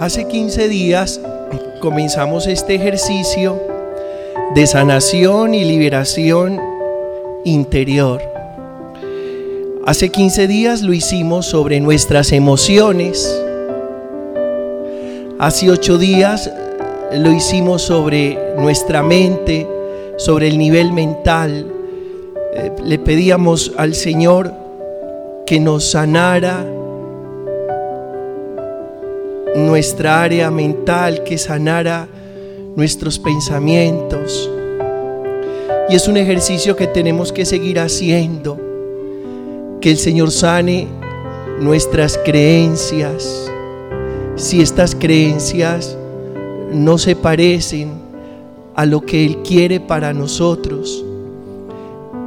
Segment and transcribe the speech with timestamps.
[0.00, 1.20] Hace 15 días
[1.80, 3.60] comenzamos este ejercicio
[4.54, 6.60] de sanación y liberación
[7.44, 8.22] interior.
[9.86, 13.28] Hace 15 días lo hicimos sobre nuestras emociones.
[15.40, 16.48] Hace 8 días
[17.12, 19.66] lo hicimos sobre nuestra mente,
[20.16, 21.66] sobre el nivel mental.
[22.54, 24.52] Eh, le pedíamos al Señor
[25.44, 26.64] que nos sanara
[29.56, 32.08] nuestra área mental, que sanara
[32.76, 34.50] nuestros pensamientos.
[35.88, 38.60] Y es un ejercicio que tenemos que seguir haciendo,
[39.80, 40.86] que el Señor sane
[41.60, 43.50] nuestras creencias.
[44.36, 45.96] Si estas creencias
[46.72, 47.90] no se parecen
[48.74, 51.04] a lo que Él quiere para nosotros,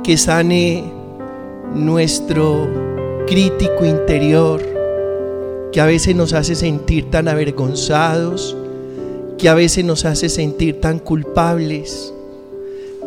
[0.04, 0.84] que sane
[1.74, 2.68] nuestro
[3.27, 4.71] crítico interior,
[5.72, 8.58] que a veces nos hace sentir tan avergonzados,
[9.38, 12.13] que a veces nos hace sentir tan culpables,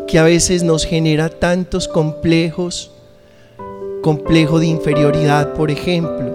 [0.09, 2.91] que a veces nos genera tantos complejos,
[4.03, 6.33] complejo de inferioridad, por ejemplo,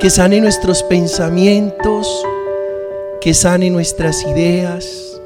[0.00, 2.08] que sane nuestros pensamientos,
[3.20, 5.20] que sane nuestras ideas,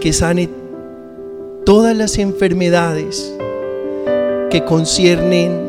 [0.00, 0.48] que sane
[1.64, 3.32] todas las enfermedades
[4.50, 5.65] que conciernen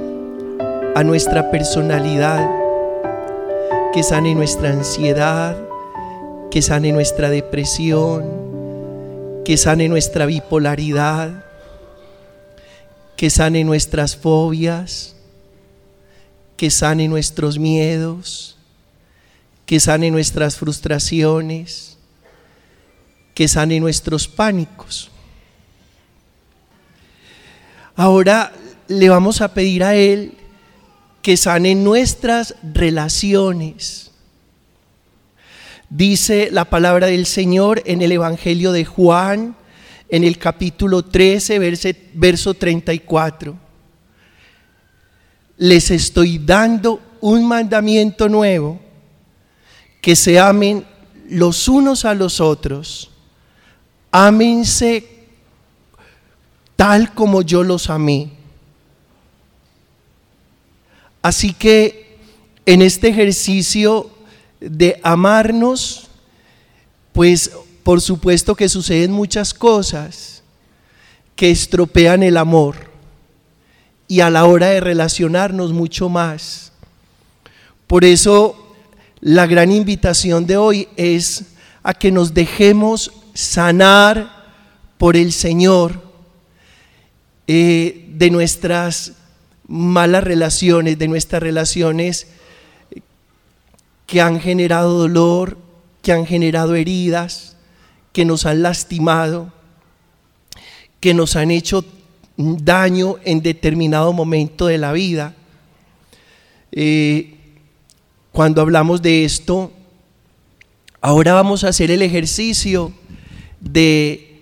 [0.95, 2.49] a nuestra personalidad,
[3.93, 5.57] que sane nuestra ansiedad,
[6.51, 11.43] que sane nuestra depresión, que sane nuestra bipolaridad,
[13.15, 15.15] que sane nuestras fobias,
[16.55, 18.57] que sane nuestros miedos,
[19.65, 21.97] que sane nuestras frustraciones,
[23.33, 25.11] que sane nuestros pánicos.
[27.95, 28.51] Ahora
[28.87, 30.33] le vamos a pedir a Él
[31.27, 34.11] que sane nuestras relaciones.
[35.89, 39.53] Dice la palabra del Señor en el Evangelio de Juan,
[40.07, 41.59] en el capítulo 13,
[42.13, 43.57] verso 34.
[45.57, 48.79] Les estoy dando un mandamiento nuevo,
[49.99, 50.85] que se amen
[51.29, 53.11] los unos a los otros.
[54.11, 55.05] Ámense
[56.77, 58.36] tal como yo los amé.
[61.27, 62.15] Así que
[62.65, 64.09] en este ejercicio
[64.61, 66.07] de amarnos,
[67.11, 67.51] pues
[67.83, 70.41] por supuesto que suceden muchas cosas
[71.35, 72.77] que estropean el amor
[74.07, 76.71] y a la hora de relacionarnos mucho más.
[77.87, 78.73] Por eso
[79.19, 81.43] la gran invitación de hoy es
[81.83, 84.31] a que nos dejemos sanar
[84.97, 86.01] por el Señor
[87.47, 89.16] eh, de nuestras
[89.67, 92.27] malas relaciones, de nuestras relaciones
[94.05, 95.57] que han generado dolor,
[96.01, 97.57] que han generado heridas,
[98.13, 99.51] que nos han lastimado,
[100.99, 101.85] que nos han hecho
[102.37, 105.35] daño en determinado momento de la vida.
[106.71, 107.35] Eh,
[108.31, 109.71] cuando hablamos de esto,
[111.01, 112.93] ahora vamos a hacer el ejercicio
[113.59, 114.41] de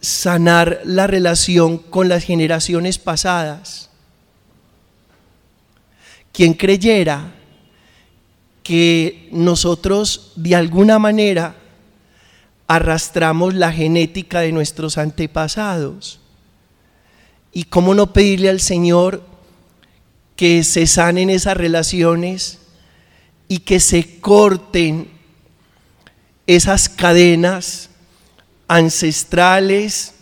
[0.00, 3.86] sanar la relación con las generaciones pasadas
[6.36, 7.32] quien creyera
[8.62, 11.56] que nosotros de alguna manera
[12.66, 16.20] arrastramos la genética de nuestros antepasados.
[17.54, 19.24] Y cómo no pedirle al Señor
[20.36, 22.58] que se sanen esas relaciones
[23.48, 25.08] y que se corten
[26.46, 27.88] esas cadenas
[28.68, 30.12] ancestrales,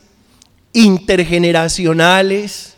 [0.72, 2.74] intergeneracionales,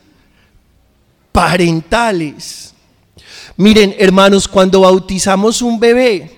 [1.33, 2.73] parentales
[3.57, 6.31] Miren, hermanos, cuando bautizamos un bebé,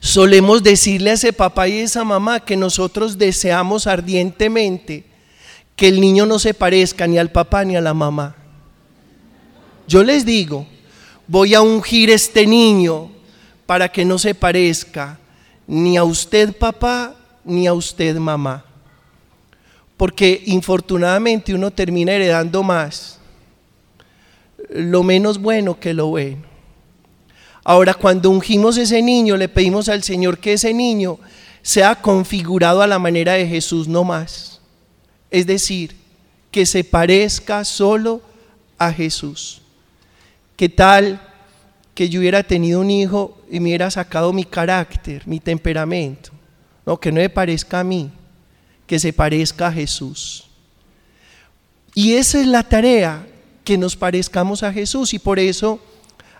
[0.00, 5.04] solemos decirle a ese papá y a esa mamá que nosotros deseamos ardientemente
[5.76, 8.34] que el niño no se parezca ni al papá ni a la mamá.
[9.86, 10.66] Yo les digo,
[11.26, 13.10] voy a ungir este niño
[13.66, 15.18] para que no se parezca
[15.66, 18.64] ni a usted papá ni a usted mamá.
[19.98, 23.18] Porque infortunadamente uno termina heredando más
[24.74, 26.42] lo menos bueno que lo bueno.
[27.64, 31.18] Ahora, cuando ungimos ese niño, le pedimos al Señor que ese niño
[31.62, 34.60] sea configurado a la manera de Jesús, no más.
[35.30, 35.94] Es decir,
[36.50, 38.20] que se parezca solo
[38.78, 39.62] a Jesús.
[40.56, 41.20] ¿Qué tal
[41.94, 46.30] que yo hubiera tenido un hijo y me hubiera sacado mi carácter, mi temperamento?
[46.84, 48.10] No, que no me parezca a mí,
[48.86, 50.48] que se parezca a Jesús.
[51.94, 53.24] Y esa es la tarea
[53.64, 55.80] que nos parezcamos a Jesús y por eso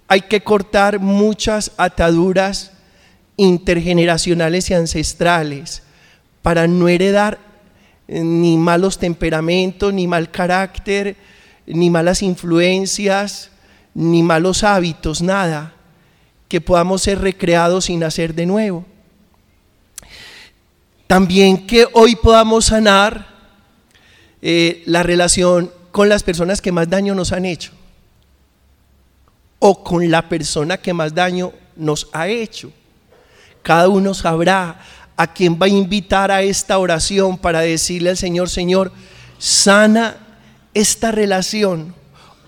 [0.09, 2.73] hay que cortar muchas ataduras
[3.37, 5.83] intergeneracionales y ancestrales
[6.43, 7.39] para no heredar
[8.09, 11.17] eh, ni malos temperamentos, ni mal carácter,
[11.67, 13.51] ni malas influencias,
[13.95, 15.75] ni malos hábitos, nada,
[16.49, 18.85] que podamos ser recreados sin nacer de nuevo.
[21.07, 23.27] También que hoy podamos sanar
[24.41, 27.71] eh, la relación con las personas que más daño nos han hecho
[29.59, 32.73] o con la persona que más daño nos ha hecho.
[33.63, 34.81] Cada uno sabrá
[35.17, 38.91] a quién va a invitar a esta oración para decirle al Señor, Señor,
[39.39, 40.17] sana
[40.75, 41.95] esta relación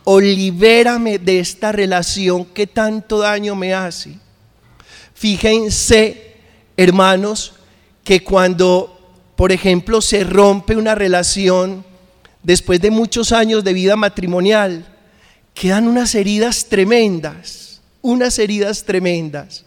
[0.02, 4.18] o libérame de esta relación que tanto daño me hace.
[5.14, 6.36] Fíjense,
[6.76, 7.52] hermanos,
[8.02, 11.84] que cuando, por ejemplo, se rompe una relación
[12.44, 14.86] después de muchos años de vida matrimonial,
[15.54, 19.64] quedan unas heridas tremendas, unas heridas tremendas.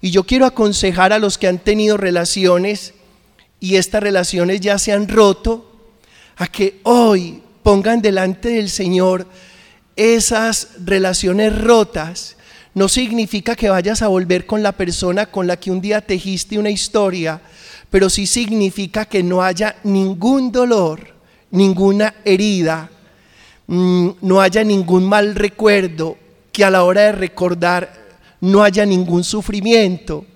[0.00, 2.94] Y yo quiero aconsejar a los que han tenido relaciones
[3.58, 5.66] y estas relaciones ya se han roto,
[6.36, 9.26] a que hoy pongan delante del Señor
[9.96, 12.36] esas relaciones rotas.
[12.72, 16.58] No significa que vayas a volver con la persona con la que un día tejiste
[16.58, 17.42] una historia,
[17.90, 21.19] pero sí significa que no haya ningún dolor,
[21.50, 22.90] ninguna herida,
[23.66, 26.16] mm, no haya ningún mal recuerdo,
[26.52, 27.92] que a la hora de recordar
[28.40, 30.26] no haya ningún sufrimiento.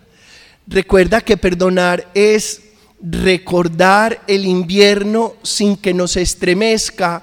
[0.67, 2.63] Recuerda que perdonar es
[3.01, 7.23] recordar el invierno sin que nos estremezca,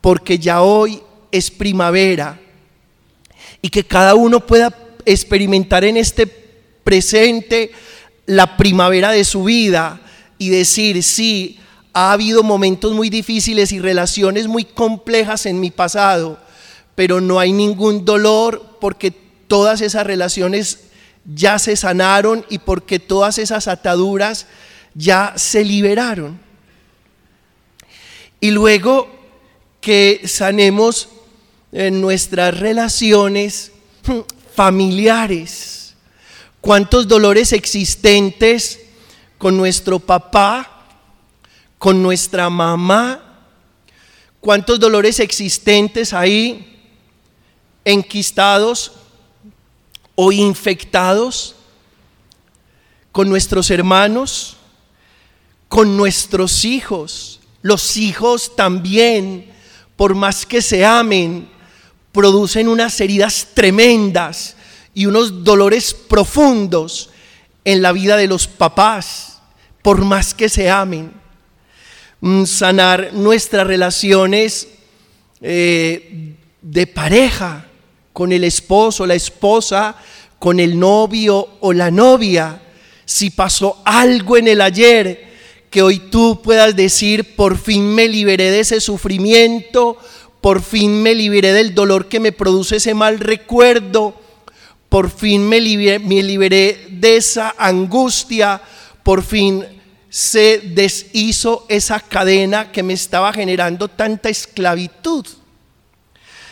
[0.00, 1.00] porque ya hoy
[1.30, 2.40] es primavera.
[3.62, 7.70] Y que cada uno pueda experimentar en este presente
[8.26, 10.00] la primavera de su vida
[10.38, 11.59] y decir, sí,
[11.92, 16.38] ha habido momentos muy difíciles y relaciones muy complejas en mi pasado,
[16.94, 20.80] pero no hay ningún dolor porque todas esas relaciones
[21.24, 24.46] ya se sanaron y porque todas esas ataduras
[24.94, 26.38] ya se liberaron.
[28.40, 29.08] Y luego
[29.80, 31.08] que sanemos
[31.72, 33.72] en nuestras relaciones
[34.54, 35.94] familiares,
[36.60, 38.80] cuántos dolores existentes
[39.38, 40.79] con nuestro papá,
[41.80, 43.22] con nuestra mamá,
[44.38, 46.78] cuántos dolores existentes ahí
[47.86, 48.92] enquistados
[50.14, 51.56] o infectados
[53.12, 54.58] con nuestros hermanos,
[55.70, 57.40] con nuestros hijos.
[57.62, 59.50] Los hijos también,
[59.96, 61.48] por más que se amen,
[62.12, 64.54] producen unas heridas tremendas
[64.92, 67.08] y unos dolores profundos
[67.64, 69.40] en la vida de los papás,
[69.80, 71.19] por más que se amen.
[72.20, 74.68] Mm, sanar nuestras relaciones
[75.40, 77.66] eh, de pareja,
[78.12, 79.96] con el esposo, la esposa,
[80.38, 82.60] con el novio o la novia.
[83.06, 85.30] Si pasó algo en el ayer,
[85.70, 89.96] que hoy tú puedas decir, por fin me liberé de ese sufrimiento,
[90.42, 94.14] por fin me liberé del dolor que me produce ese mal recuerdo,
[94.90, 98.60] por fin me liberé, me liberé de esa angustia,
[99.02, 99.64] por fin
[100.10, 105.26] se deshizo esa cadena que me estaba generando tanta esclavitud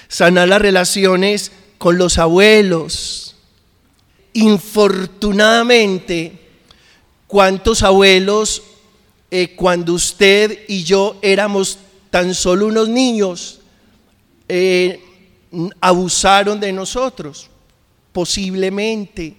[0.08, 3.36] sanar las relaciones con los abuelos.
[4.32, 6.40] Infortunadamente,
[7.26, 8.62] ¿cuántos abuelos
[9.30, 11.78] eh, cuando usted y yo éramos
[12.10, 13.60] tan solo unos niños
[14.48, 15.00] eh,
[15.80, 17.50] abusaron de nosotros?
[18.12, 19.36] Posiblemente.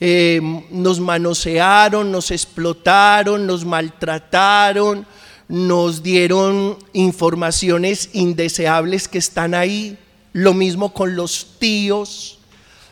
[0.00, 0.40] Eh,
[0.70, 5.06] nos manosearon, nos explotaron, nos maltrataron,
[5.48, 9.98] nos dieron informaciones indeseables que están ahí,
[10.32, 12.38] lo mismo con los tíos,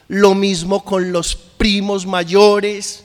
[0.09, 3.05] lo mismo con los primos mayores,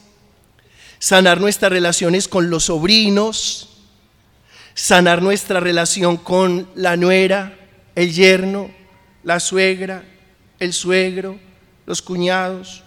[0.98, 3.68] sanar nuestras relaciones con los sobrinos,
[4.74, 7.56] sanar nuestra relación con la nuera,
[7.94, 8.70] el yerno,
[9.22, 10.04] la suegra,
[10.58, 11.38] el suegro,
[11.86, 12.81] los cuñados.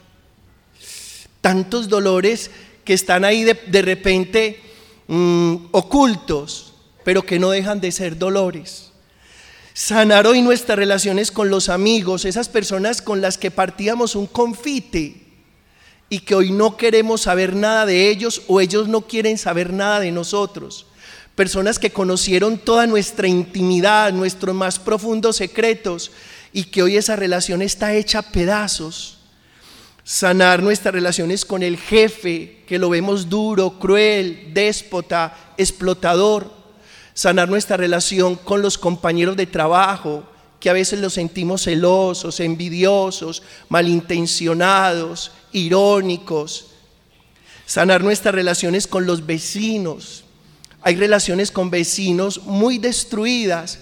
[1.45, 2.49] Tantos dolores
[2.83, 4.65] que están ahí de, de repente
[5.07, 6.73] Mm, ocultos,
[7.03, 8.91] pero que no dejan de ser dolores.
[9.73, 15.21] Sanar hoy nuestras relaciones con los amigos, esas personas con las que partíamos un confite
[16.09, 19.99] y que hoy no queremos saber nada de ellos o ellos no quieren saber nada
[19.99, 20.87] de nosotros.
[21.35, 26.11] Personas que conocieron toda nuestra intimidad, nuestros más profundos secretos
[26.53, 29.14] y que hoy esa relación está hecha pedazos
[30.05, 36.53] sanar nuestras relaciones con el jefe, que lo vemos duro, cruel, déspota, explotador,
[37.15, 43.41] sanar nuestra relación con los compañeros de trabajo, porque a veces los sentimos celosos, envidiosos,
[43.67, 46.67] malintencionados, irónicos.
[47.65, 50.23] Sanar nuestras relaciones con los vecinos.
[50.81, 53.79] Hay relaciones con vecinos muy destruidas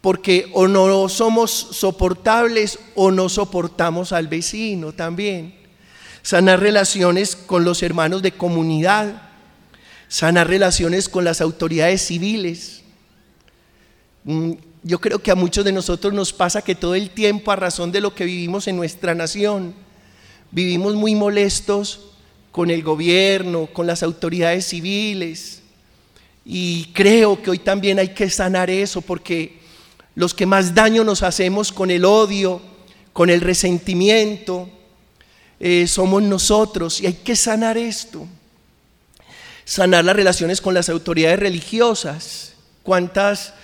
[0.00, 5.54] porque o no somos soportables o no soportamos al vecino también.
[6.22, 9.22] Sanar relaciones con los hermanos de comunidad.
[10.08, 12.82] Sanar relaciones con las autoridades civiles.
[14.24, 14.52] Mm,
[14.82, 17.92] yo creo que a muchos de nosotros nos pasa que todo el tiempo, a razón
[17.92, 19.74] de lo que vivimos en nuestra nación,
[20.50, 22.00] vivimos muy molestos
[22.50, 25.60] con el gobierno, con las autoridades civiles.
[26.44, 29.59] Y creo que hoy también hay que sanar eso porque
[30.20, 32.60] los que más daño nos hacemos con el odio,
[33.14, 34.68] con el resentimiento,
[35.58, 38.28] eh, somos nosotros y hay que sanar esto.
[39.64, 42.52] Sanar las relaciones con las autoridades religiosas.
[42.82, 43.54] ¿Cuántas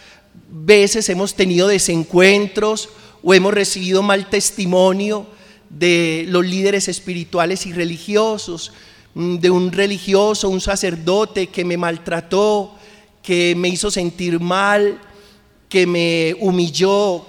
[0.51, 2.89] veces hemos tenido desencuentros
[3.23, 5.27] o hemos recibido mal testimonio
[5.69, 8.73] de los líderes espirituales y religiosos,
[9.13, 12.75] mm, de un religioso, un sacerdote que me maltrató,
[13.23, 15.03] que me hizo sentir mal,
[15.69, 17.27] que me humilló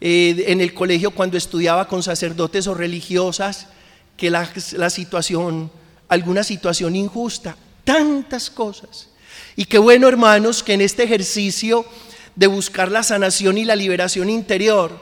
[0.00, 3.68] eh, en el colegio cuando estudiaba con sacerdotes o religiosas,
[4.16, 5.70] que la, la situación,
[6.08, 9.08] alguna situación injusta, tantas cosas.
[9.56, 11.84] Y qué bueno, hermanos, que en este ejercicio
[12.34, 14.98] de buscar la sanación y la liberación interior,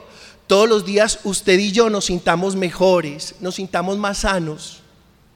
[0.47, 4.81] todos los días usted y yo nos sintamos mejores, nos sintamos más sanos.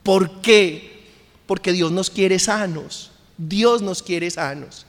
[0.03, 1.05] ¿Por qué?
[1.47, 3.11] Porque Dios nos quiere sanos.
[3.37, 4.85] Dios nos quiere sanos.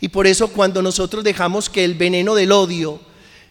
[0.00, 3.00] Y por eso cuando nosotros dejamos que el veneno del odio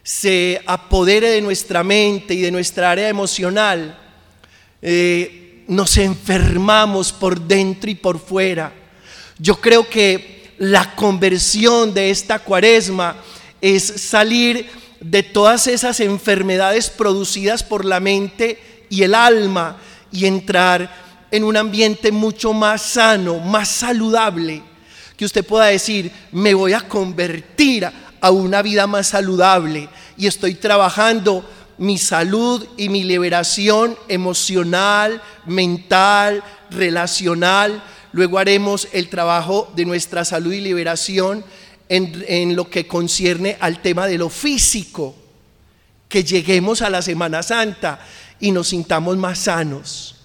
[0.04, 4.00] se apodere de nuestra mente y de nuestra área emocional,
[4.82, 8.74] eh, nos enfermamos por dentro y por fuera.
[9.38, 13.18] Yo creo que la conversión de esta cuaresma
[13.62, 14.70] es salir
[15.00, 19.78] de todas esas enfermedades producidas por la mente y el alma
[20.12, 24.64] y entrar en un ambiente mucho más sano, más saludable,
[25.18, 27.90] que usted pueda decir, me voy a convertir
[28.22, 31.44] a una vida más saludable y estoy trabajando
[31.80, 37.84] mi salud y mi liberación emocional, mental, relacional.
[38.12, 41.44] Luego haremos el trabajo de nuestra salud y liberación
[41.90, 45.16] en, lo que concierne al tema de lo físico,
[46.08, 48.00] que lleguemos a la Semana Santa
[48.40, 50.16] y nos sintamos más sanos.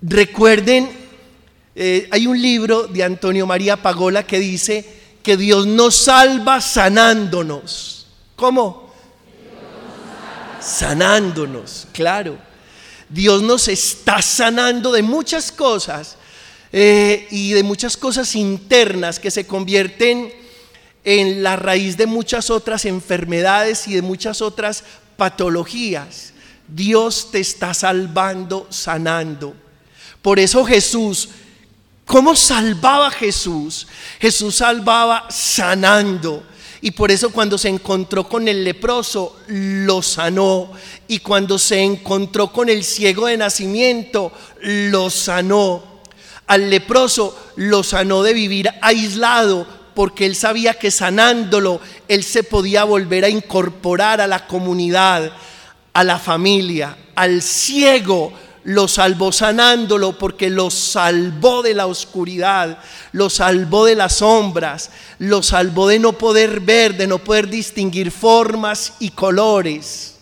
[0.00, 1.07] Recuerden,
[1.80, 4.84] eh, hay un libro de Antonio María Pagola que dice
[5.22, 8.08] que Dios nos salva sanándonos.
[8.34, 8.92] ¿Cómo?
[10.60, 12.36] Sanándonos, claro.
[13.08, 16.16] Dios nos está sanando de muchas cosas
[16.72, 20.32] eh, y de muchas cosas internas que se convierten
[21.04, 24.82] en la raíz de muchas otras enfermedades y de muchas otras
[25.16, 26.32] patologías.
[26.66, 29.54] Dios te está salvando, sanando.
[30.20, 31.28] Por eso Jesús,
[32.08, 33.86] ¿cómo salvaba Jesús?
[34.18, 36.42] Jesús salvaba sanando.
[36.80, 40.72] Y por eso cuando se encontró con el leproso, lo sanó.
[41.06, 45.84] Y cuando se encontró con el ciego de nacimiento, lo sanó.
[46.46, 49.66] Al leproso lo sanó de vivir aislado
[49.98, 55.32] porque él sabía que sanándolo, él se podía volver a incorporar a la comunidad,
[55.92, 58.32] a la familia, al ciego.
[58.68, 62.78] Lo salvó sanándolo porque lo salvó de la oscuridad,
[63.12, 68.10] lo salvó de las sombras, lo salvó de no poder ver, de no poder distinguir
[68.10, 70.16] formas y colores.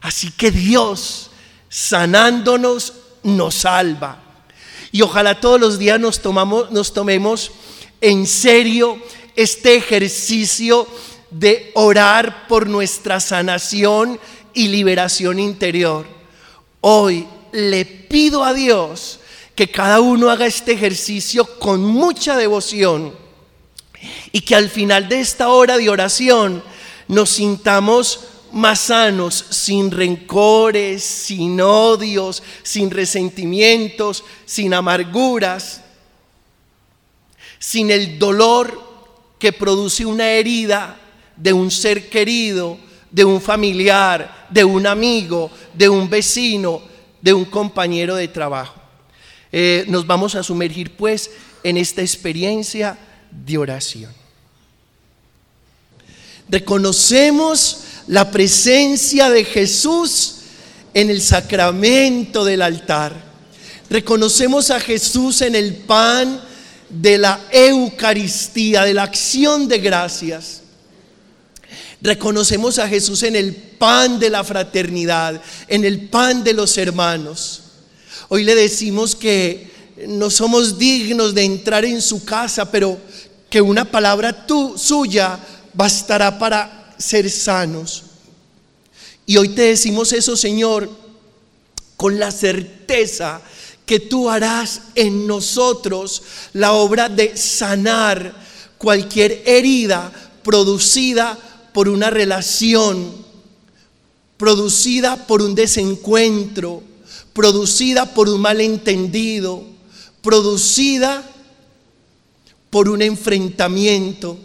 [0.00, 1.30] Así que Dios,
[1.68, 4.18] sanándonos, nos salva.
[4.90, 7.52] Y ojalá todos los días nos, tomamos, nos tomemos
[8.00, 9.00] en serio
[9.36, 10.88] este ejercicio
[11.30, 14.18] de orar por nuestra sanación
[14.52, 16.06] y liberación interior.
[16.80, 19.20] Hoy le pido a Dios
[19.54, 23.14] que cada uno haga este ejercicio con mucha devoción
[24.32, 26.62] y que al final de esta hora de oración
[27.08, 28.20] nos sintamos
[28.52, 35.80] más sanos, sin rencores, sin odios, sin resentimientos, sin amarguras
[37.58, 38.80] sin el dolor
[39.38, 41.00] que produce una herida
[41.36, 42.78] de un ser querido,
[43.10, 46.80] de un familiar, de un amigo, de un vecino,
[47.26, 48.80] de un compañero de trabajo.
[49.50, 51.28] Eh, nos vamos a sumergir pues
[51.64, 52.96] en esta experiencia
[53.32, 54.12] de oración.
[56.48, 60.36] Reconocemos la presencia de Jesús
[60.94, 63.20] en el sacramento del altar.
[63.90, 66.40] Reconocemos a Jesús en el pan
[66.88, 70.62] de la Eucaristía, de la acción de gracias.
[72.06, 77.62] Reconocemos a Jesús en el pan de la fraternidad, en el pan de los hermanos.
[78.28, 79.72] Hoy le decimos que
[80.06, 82.96] no somos dignos de entrar en su casa, pero
[83.50, 85.40] que una palabra tu, suya
[85.74, 88.04] bastará para ser sanos.
[89.26, 90.88] Y hoy te decimos eso, Señor,
[91.96, 93.42] con la certeza
[93.84, 96.22] que tú harás en nosotros
[96.52, 98.32] la obra de sanar
[98.78, 100.12] cualquier herida
[100.44, 101.36] producida
[101.76, 103.12] por una relación,
[104.38, 106.82] producida por un desencuentro,
[107.34, 109.62] producida por un malentendido,
[110.22, 111.22] producida
[112.70, 114.38] por un enfrentamiento.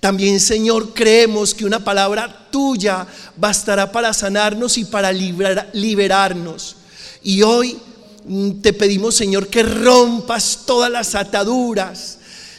[0.00, 3.06] También, Señor, creemos que una palabra tuya
[3.38, 6.76] bastará para sanarnos y para liberarnos.
[7.22, 7.78] Y hoy
[8.60, 12.17] te pedimos, Señor, que rompas todas las ataduras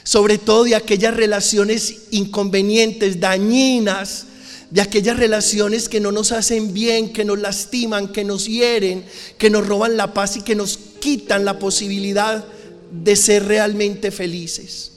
[0.10, 4.25] sobre todo de aquellas relaciones inconvenientes, dañinas,
[4.72, 9.06] de aquellas relaciones que no nos hacen bien, que nos lastiman, que nos hieren,
[9.38, 12.44] que nos roban la paz y que nos quitan la posibilidad
[12.89, 14.94] de ser realmente felices.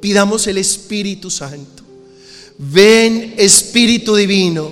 [0.00, 1.82] Pidamos el Espíritu Santo.
[2.56, 4.70] Ven Espíritu Divino,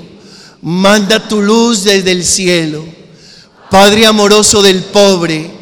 [0.61, 2.85] manda tu luz desde el cielo.
[3.73, 5.62] Padre amoroso del pobre,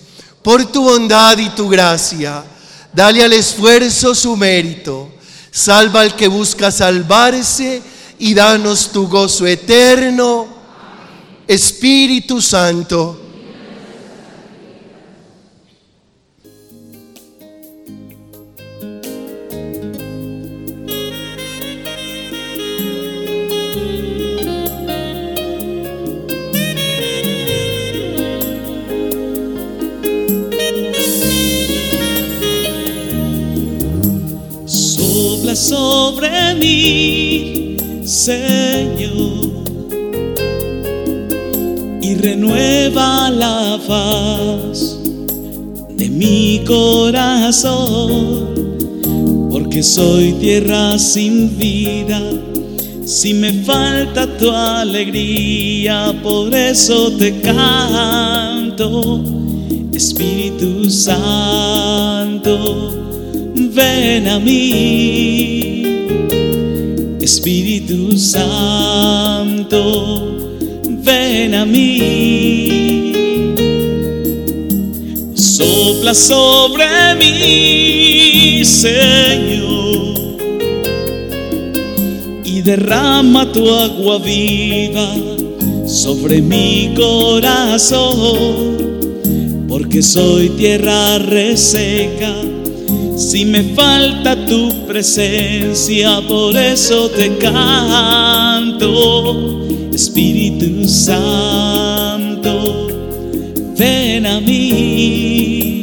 [0.41, 2.43] por tu bondad y tu gracia,
[2.93, 5.11] dale al esfuerzo su mérito.
[5.51, 7.81] Salva al que busca salvarse
[8.19, 10.47] y danos tu gozo eterno.
[11.47, 13.30] Espíritu Santo
[35.71, 39.63] sobre mí, Señor,
[42.01, 44.99] y renueva la paz
[45.95, 48.49] de mi corazón,
[49.49, 52.21] porque soy tierra sin vida.
[53.05, 59.23] Si me falta tu alegría, por eso te canto,
[59.93, 61.91] Espíritu Santo
[63.73, 65.83] ven a mí,
[67.21, 69.77] Espíritu Santo,
[70.87, 73.13] ven a mí,
[75.33, 76.85] sopla sobre
[77.17, 80.37] mí, Señor,
[82.43, 85.15] y derrama tu agua viva
[85.87, 88.77] sobre mi corazón,
[89.69, 92.33] porque soy tierra reseca
[93.15, 98.89] si me falta tu presencia, por eso te canto,
[99.93, 102.87] Espíritu Santo,
[103.77, 105.81] ven a mí,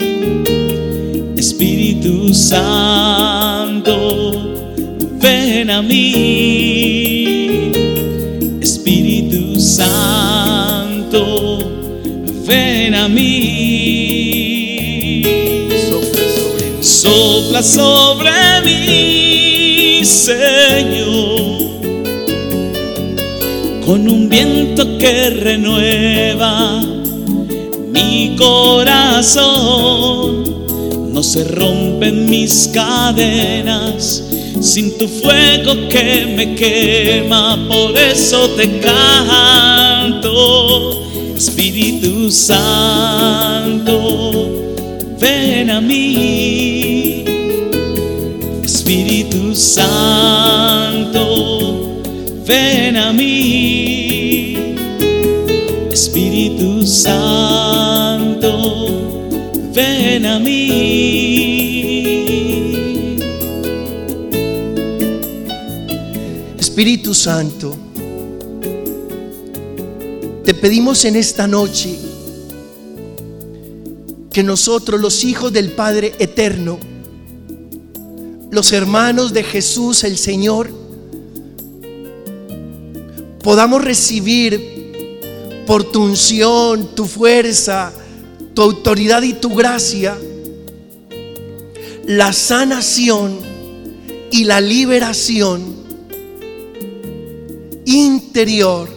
[1.36, 4.32] Espíritu Santo,
[5.20, 7.70] ven a mí,
[8.60, 11.58] Espíritu Santo,
[12.46, 13.57] ven a mí
[16.80, 18.30] sopla sobre
[18.64, 21.58] mí, Señor,
[23.84, 26.80] con un viento que renueva
[27.90, 29.58] mi corazón.
[31.12, 34.24] No se rompen mis cadenas
[34.60, 40.30] sin tu fuego que me quema, por eso te canto,
[41.36, 43.38] Espíritu Santo
[45.18, 47.24] ven a mí,
[48.62, 51.22] Espíritu Santo,
[52.46, 54.74] ven a mí.
[55.92, 58.50] Espíritu Santo,
[59.74, 60.58] ven a mí.
[66.58, 67.76] Espíritu Santo,
[70.44, 72.07] te pedimos en esta noche
[74.38, 76.78] que nosotros, los hijos del Padre Eterno,
[78.52, 80.70] los hermanos de Jesús el Señor,
[83.42, 87.92] podamos recibir por tu unción, tu fuerza,
[88.54, 90.16] tu autoridad y tu gracia,
[92.06, 93.40] la sanación
[94.30, 95.74] y la liberación
[97.86, 98.88] interior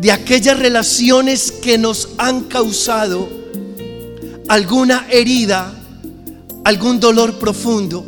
[0.00, 3.43] de aquellas relaciones que nos han causado
[4.48, 5.72] alguna herida
[6.64, 8.06] algún dolor profundo.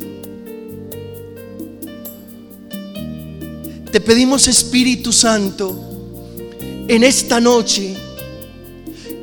[3.91, 5.79] Te pedimos Espíritu Santo
[6.89, 7.97] en esta noche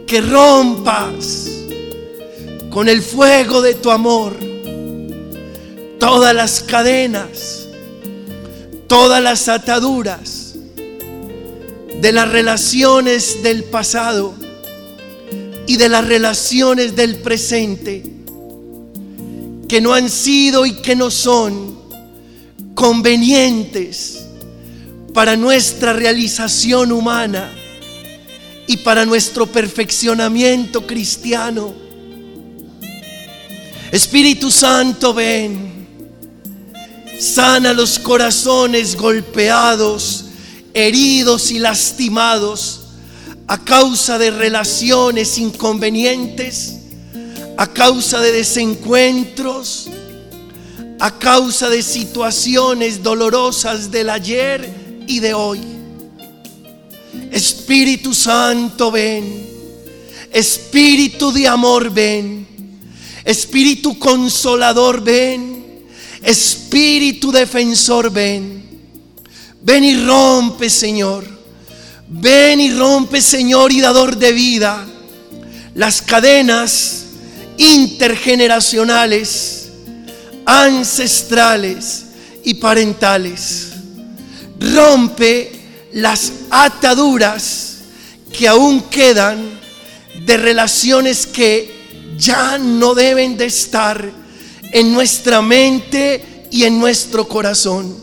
[0.07, 1.49] que rompas
[2.69, 4.35] con el fuego de tu amor
[5.99, 7.67] todas las cadenas,
[8.87, 10.55] todas las ataduras
[12.01, 14.33] de las relaciones del pasado
[15.67, 18.03] y de las relaciones del presente
[19.67, 21.77] que no han sido y que no son
[22.75, 24.25] convenientes
[25.13, 27.51] para nuestra realización humana
[28.67, 31.73] y para nuestro perfeccionamiento cristiano.
[33.91, 35.87] Espíritu Santo, ven,
[37.19, 40.25] sana los corazones golpeados,
[40.73, 42.82] heridos y lastimados
[43.47, 46.83] a causa de relaciones inconvenientes
[47.57, 49.89] a causa de desencuentros,
[50.99, 55.59] a causa de situaciones dolorosas del ayer y de hoy.
[57.31, 59.47] Espíritu Santo, ven.
[60.31, 62.47] Espíritu de amor, ven.
[63.23, 65.83] Espíritu consolador, ven.
[66.23, 68.63] Espíritu defensor, ven.
[69.61, 71.32] Ven y rompe, Señor.
[72.07, 74.85] Ven y rompe, Señor, y dador de vida,
[75.73, 77.05] las cadenas
[77.57, 79.69] intergeneracionales,
[80.45, 82.05] ancestrales
[82.43, 83.69] y parentales.
[84.59, 85.51] Rompe
[85.93, 87.77] las ataduras
[88.31, 89.59] que aún quedan
[90.25, 91.83] de relaciones que
[92.17, 94.11] ya no deben de estar
[94.71, 97.95] en nuestra mente y en nuestro corazón.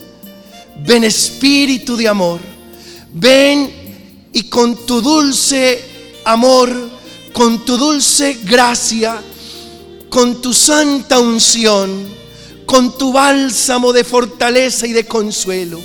[0.85, 2.41] Ven Espíritu de amor,
[3.13, 3.80] ven
[4.33, 5.83] y con tu dulce
[6.25, 6.91] amor,
[7.33, 9.21] con tu dulce gracia,
[10.09, 12.07] con tu santa unción,
[12.67, 15.81] con tu bálsamo de fortaleza y de consuelo.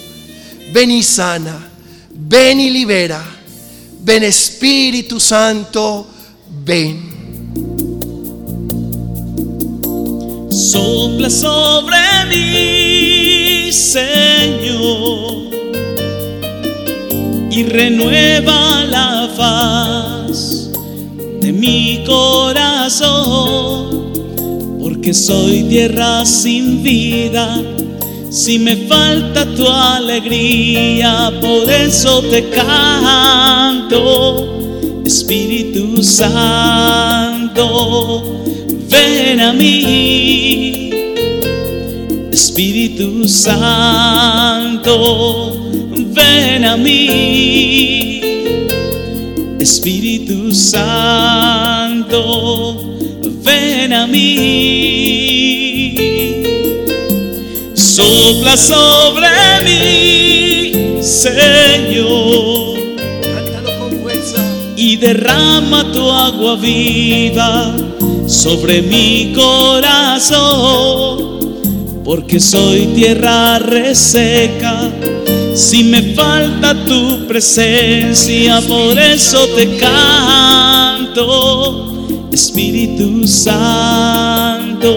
[0.72, 1.70] Ven y sana,
[2.12, 3.24] ven y libera,
[4.02, 6.08] ven Espíritu Santo,
[6.64, 7.16] ven.
[10.52, 11.98] Sopla sobre
[12.30, 15.26] mí, Señor,
[17.56, 20.70] y renueva la faz
[21.42, 23.86] de mi corazón
[25.06, 27.62] que soy tierra sin vida.
[28.32, 33.94] Si me falta tu alegría, por eso te canto,
[35.06, 37.62] Espíritu Santo,
[38.90, 40.90] ven a mí.
[42.32, 44.26] Espíritu Santo,
[46.26, 48.22] ven a mí.
[49.60, 52.20] Espíritu Santo,
[53.44, 55.96] ven a mí.
[57.74, 59.28] Sopla sobre
[59.66, 62.76] mí, Señor.
[63.22, 64.42] Cántalo con fuerza.
[64.76, 67.76] Y derrama tu agua viva
[68.28, 70.36] sobre mi corazón.
[72.04, 74.92] Porque soy tierra reseca.
[75.56, 81.06] Si me falta tu presencia, por eso te canto
[82.36, 84.88] Espíritu Santo,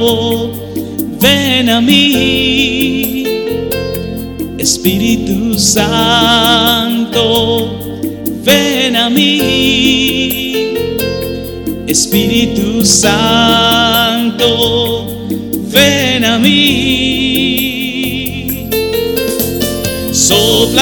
[1.21, 3.25] ven a mí.
[4.59, 7.21] Espíritu Santo,
[8.42, 10.75] ven a mí.
[11.87, 14.37] Espíritu Santo,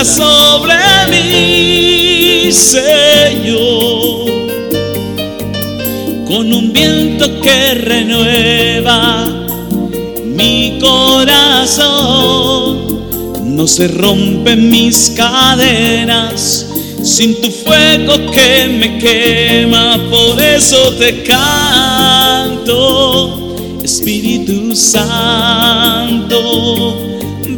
[0.04, 0.74] Sobre
[1.10, 4.26] mí, Señor.
[6.26, 9.24] Con un viento que renueva
[10.24, 11.96] mi corazón.
[13.44, 16.66] No se rompen mis cadenas
[17.06, 22.66] sin tu fuego que me quema, por eso te canto,
[23.82, 26.36] Espíritu Santo,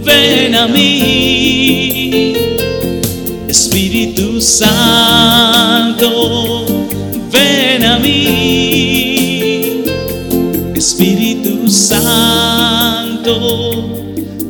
[0.09, 2.33] ven a mí,
[3.47, 6.09] Espíritu Santo,
[7.31, 9.85] ven a mí,
[10.75, 13.35] Espíritu Santo,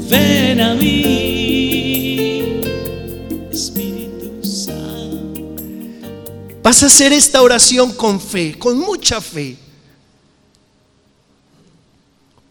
[0.09, 2.61] ven a mí.
[3.51, 5.57] Espíritu Santo.
[6.63, 9.57] Vas a hacer esta oración con fe, con mucha fe.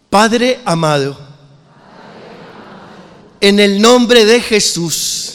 [0.10, 1.27] Padre amado,
[3.42, 5.34] en el nombre de Jesús.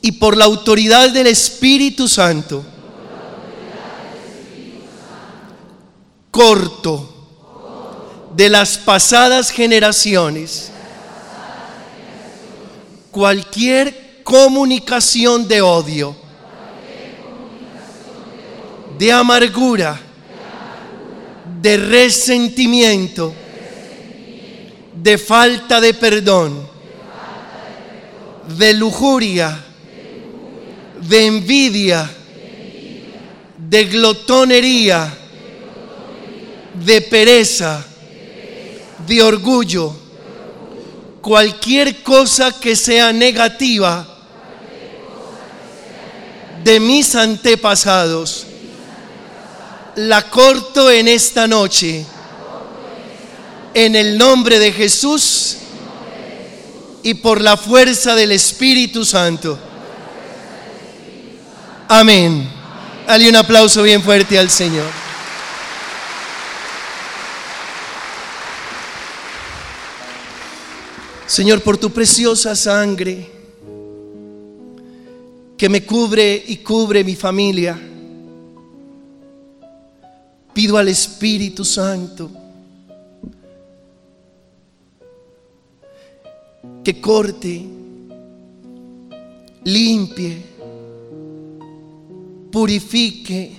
[0.00, 2.64] Y por la autoridad del Espíritu Santo,
[6.30, 7.12] corto
[8.34, 10.70] de las pasadas generaciones.
[13.10, 16.16] Cualquier comunicación de odio,
[18.98, 20.00] de amargura,
[21.60, 23.34] de resentimiento,
[25.02, 26.68] de falta de perdón,
[28.56, 29.64] de lujuria,
[31.00, 32.08] de envidia,
[33.58, 35.12] de glotonería,
[36.74, 37.84] de pereza,
[39.04, 39.92] de orgullo,
[41.20, 44.06] cualquier cosa que sea negativa
[46.62, 48.46] de mis antepasados,
[49.96, 52.06] la corto en esta noche.
[53.74, 55.56] En el nombre de Jesús
[57.02, 59.58] y por la fuerza del Espíritu Santo.
[61.88, 62.48] Amén.
[63.06, 64.86] Dale un aplauso bien fuerte al Señor.
[71.26, 73.30] Señor, por tu preciosa sangre
[75.56, 77.80] que me cubre y cubre mi familia,
[80.52, 82.41] pido al Espíritu Santo
[86.84, 87.64] que corte,
[89.64, 90.42] limpie,
[92.50, 93.56] purifique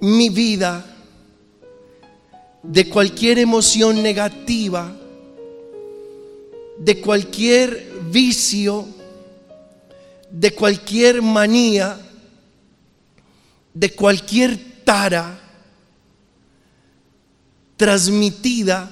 [0.00, 0.84] mi vida
[2.62, 4.96] de cualquier emoción negativa
[6.82, 8.86] de cualquier vicio,
[10.30, 11.96] de cualquier manía,
[13.72, 15.38] de cualquier tara
[17.76, 18.90] transmitida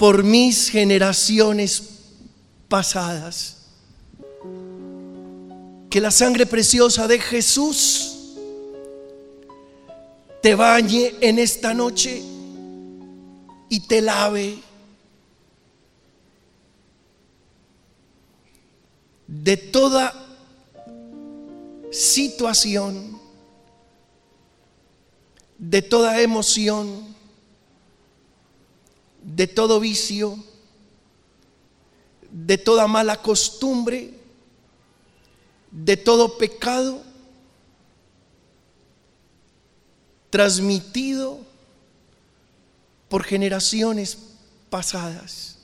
[0.00, 1.82] por mis generaciones
[2.70, 3.58] pasadas.
[5.90, 8.16] Que la sangre preciosa de Jesús
[10.40, 12.22] te bañe en esta noche
[13.68, 14.56] y te lave
[19.26, 20.14] de toda
[21.90, 23.20] situación,
[25.58, 27.09] de toda emoción,
[29.22, 30.38] de todo vicio,
[32.30, 34.14] de toda mala costumbre,
[35.70, 37.02] de todo pecado
[40.30, 41.40] transmitido
[43.08, 44.16] por generaciones
[44.70, 45.56] pasadas.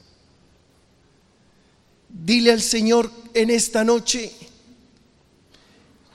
[2.08, 4.32] Dile al Señor en esta noche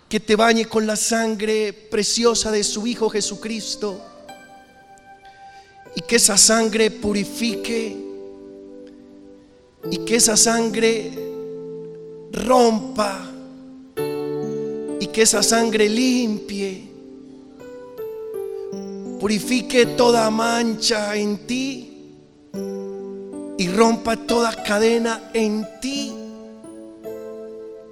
[0.09, 4.10] que te bañe con la sangre preciosa de su Hijo Jesucristo
[5.95, 7.97] y que esa sangre purifique
[9.89, 11.11] y que esa sangre
[12.31, 13.31] rompa
[14.99, 16.89] y que esa sangre limpie,
[19.19, 21.87] purifique toda mancha en ti
[23.57, 26.13] y rompa toda cadena en ti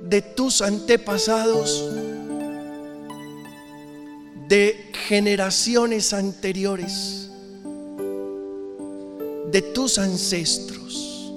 [0.01, 1.87] de tus antepasados,
[4.47, 7.18] de generaciones anteriores,
[9.51, 11.33] de tus ancestros.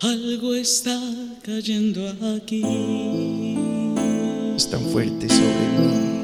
[0.00, 0.98] Algo está
[1.42, 2.62] cayendo aquí.
[4.56, 6.20] Es tan fuerte sobre mí.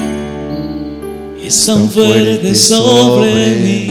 [1.44, 3.90] Es tan fuerte sobre mí.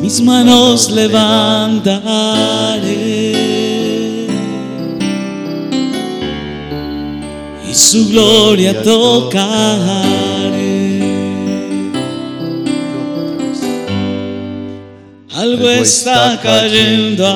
[0.00, 3.59] Mis manos levantaré
[7.70, 9.50] y su gloria tocaré.
[15.32, 17.26] Algo está cayendo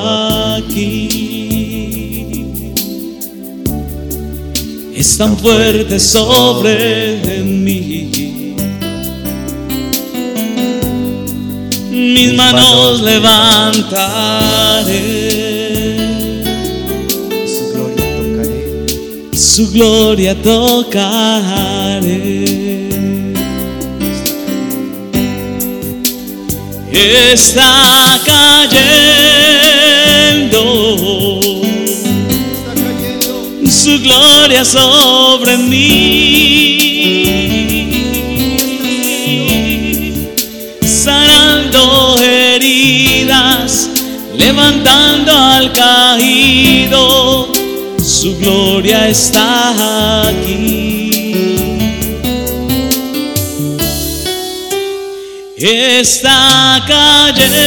[0.57, 1.35] aquí.
[5.05, 8.55] es tan fuerte sobre mí.
[11.91, 13.95] Mis manos levantaré
[19.55, 21.23] su gloria tocaré.
[26.91, 29.01] Está cayendo
[33.71, 36.81] su gloria sobre mí,
[40.85, 43.89] sanando heridas,
[44.37, 47.54] levantando al caído,
[48.25, 51.11] su gloria está aquí.
[55.59, 57.67] Está cayendo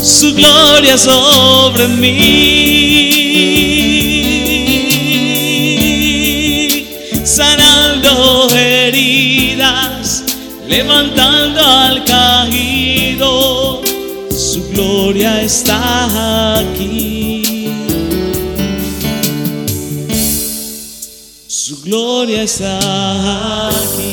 [0.00, 2.16] su gloria sobre mí,
[7.24, 10.22] sanando heridas,
[10.68, 12.04] levantando al
[15.42, 17.72] está aquí.
[21.48, 24.09] Su gloria está aquí.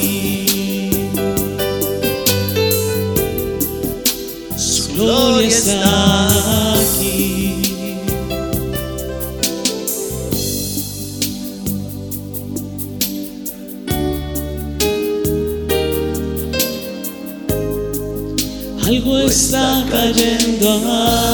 [19.47, 20.69] Está cayendo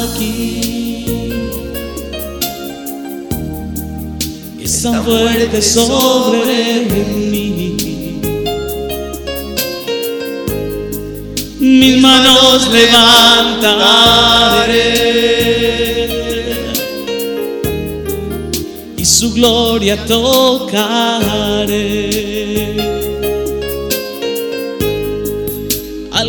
[0.04, 1.32] aquí.
[4.62, 8.22] Es tan fuerte sobre mí.
[11.60, 13.64] Mis manos levantaré
[18.96, 20.84] y su gloria tocaré.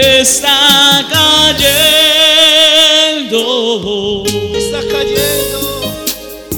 [0.00, 1.82] Está cayendo
[4.54, 5.60] Está cayendo.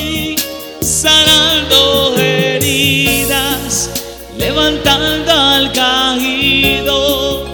[0.81, 3.91] sanando heridas,
[4.37, 7.47] levantando al caído,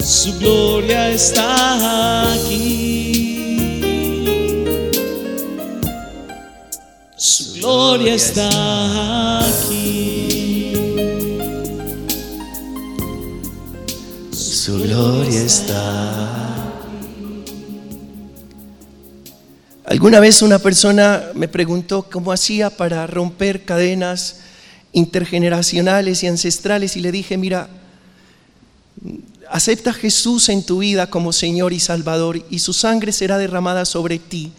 [0.00, 2.36] su gloria está
[7.98, 10.72] gloria está aquí.
[14.30, 16.72] Su gloria está.
[19.84, 24.42] Alguna vez una persona me preguntó cómo hacía para romper cadenas
[24.92, 27.68] intergeneracionales y ancestrales y le dije, mira,
[29.50, 33.84] acepta a Jesús en tu vida como Señor y Salvador y su sangre será derramada
[33.84, 34.52] sobre ti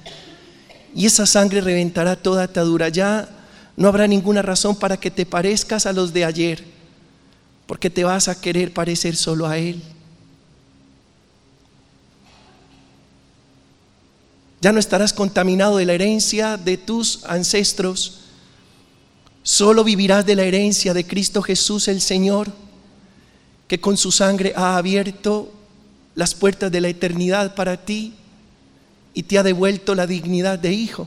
[0.96, 2.90] y esa sangre reventará toda atadura.
[2.90, 3.30] Ya
[3.76, 6.64] no habrá ninguna razón para que te parezcas a los de ayer,
[7.66, 9.82] porque te vas a querer parecer solo a Él.
[14.62, 18.20] Ya no estarás contaminado de la herencia de tus ancestros.
[19.42, 22.52] Solo vivirás de la herencia de Cristo Jesús el Señor,
[23.70, 25.54] que con su sangre ha abierto
[26.16, 28.16] las puertas de la eternidad para ti
[29.20, 31.06] y te ha devuelto la dignidad de hijo.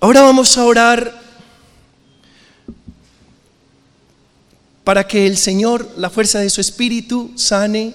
[0.00, 1.20] Ahora vamos a orar
[4.82, 7.94] para que el Señor, la fuerza de su espíritu, sane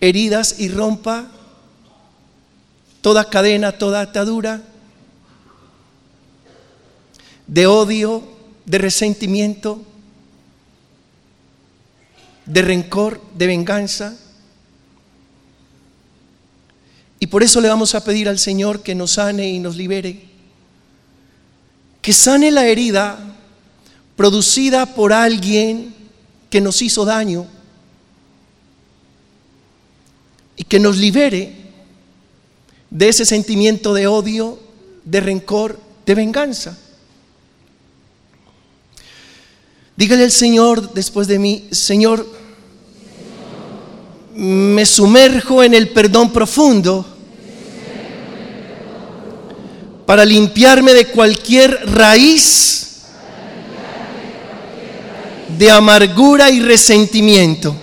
[0.00, 1.30] heridas y rompa
[3.02, 4.62] toda cadena, toda atadura
[7.46, 8.22] de odio,
[8.64, 9.82] de resentimiento,
[12.46, 14.16] de rencor, de venganza.
[17.18, 20.22] Y por eso le vamos a pedir al Señor que nos sane y nos libere.
[22.00, 23.18] Que sane la herida
[24.16, 25.94] producida por alguien
[26.48, 27.46] que nos hizo daño
[30.56, 31.54] y que nos libere
[32.90, 34.58] de ese sentimiento de odio,
[35.04, 36.78] de rencor, de venganza.
[39.96, 42.26] Dígale al Señor después de mí, Señor,
[44.34, 47.06] me sumerjo en el perdón profundo
[50.04, 53.04] para limpiarme de cualquier raíz
[55.56, 57.74] de amargura y resentimiento.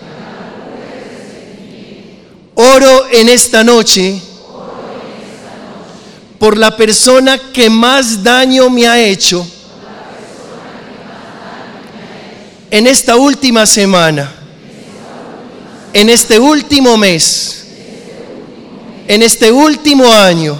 [2.53, 4.21] Oro en esta noche
[6.37, 9.47] por la persona que más daño me ha hecho
[12.73, 14.33] en esta última semana,
[15.93, 17.65] en este último mes,
[19.07, 20.59] en este último año,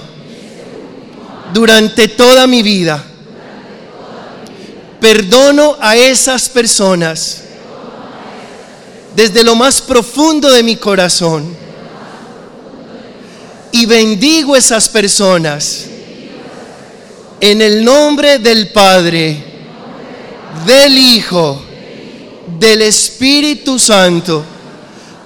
[1.51, 3.03] durante toda mi vida.
[4.99, 7.45] Perdono a esas personas
[9.15, 11.57] desde lo más profundo de mi corazón
[13.71, 15.85] y bendigo esas personas
[17.39, 19.43] en el nombre del Padre,
[20.67, 21.72] del Hijo,
[22.59, 24.43] del Espíritu Santo,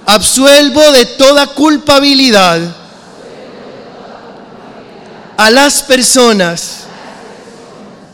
[0.06, 2.60] absuelvo de toda culpabilidad
[5.36, 6.80] a las personas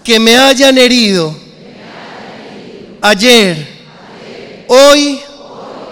[0.02, 1.34] que me hayan herido
[3.00, 3.66] ayer,
[4.68, 5.20] hoy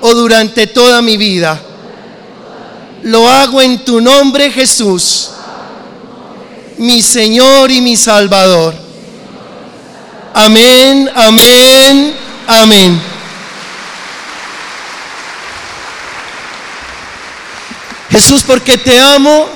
[0.01, 1.61] o durante toda mi vida.
[3.03, 5.31] Lo hago en tu nombre Jesús,
[6.79, 8.75] mi Señor y mi Salvador.
[10.35, 12.15] Amén, amén,
[12.47, 13.12] amén.
[18.13, 19.47] Jesús, porque te amo,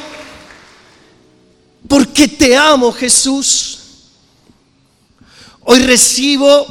[1.87, 3.81] porque te amo, Jesús.
[5.61, 6.67] Hoy recibo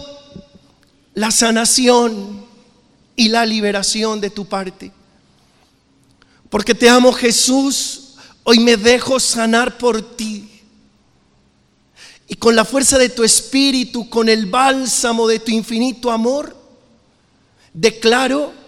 [1.14, 2.44] la sanación
[3.16, 4.92] y la liberación de tu parte.
[6.50, 8.16] Porque te amo, Jesús.
[8.44, 10.64] Hoy me dejo sanar por ti.
[12.28, 16.58] Y con la fuerza de tu espíritu, con el bálsamo de tu infinito amor,
[17.72, 18.66] declaro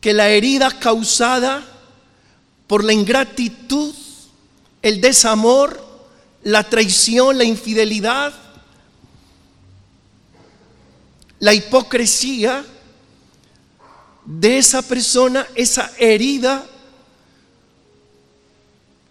[0.00, 1.67] que la herida causada
[2.68, 3.92] por la ingratitud,
[4.82, 5.84] el desamor,
[6.44, 8.32] la traición, la infidelidad,
[11.40, 12.64] la hipocresía
[14.24, 16.64] de esa persona, esa herida,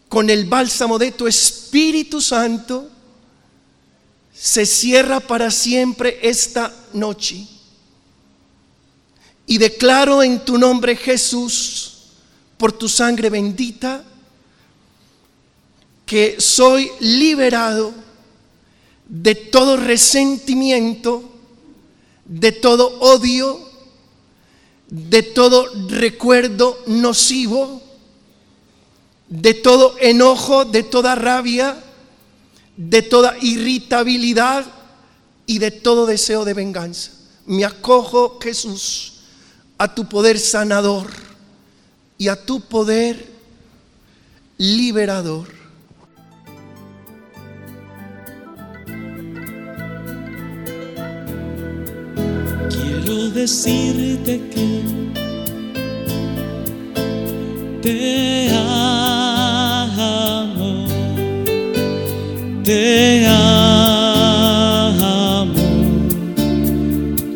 [0.08, 2.88] con el bálsamo de tu Espíritu Santo,
[4.34, 7.46] se cierra para siempre esta noche.
[9.48, 11.97] Y declaro en tu nombre Jesús,
[12.58, 14.04] por tu sangre bendita,
[16.06, 17.94] que soy liberado
[19.08, 21.24] de todo resentimiento,
[22.26, 23.60] de todo odio,
[24.90, 27.82] de todo recuerdo nocivo,
[29.28, 31.78] de todo enojo, de toda rabia,
[32.78, 34.66] de toda irritabilidad
[35.46, 37.12] y de todo deseo de venganza.
[37.46, 39.14] Me acojo, Jesús,
[39.78, 41.27] a tu poder sanador
[42.18, 43.26] y a tu poder
[44.58, 45.48] liberador.
[52.70, 54.82] Quiero decirte que
[57.82, 59.68] te amo,
[62.64, 63.68] te amo,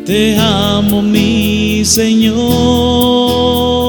[0.04, 3.81] te amo mi Señor.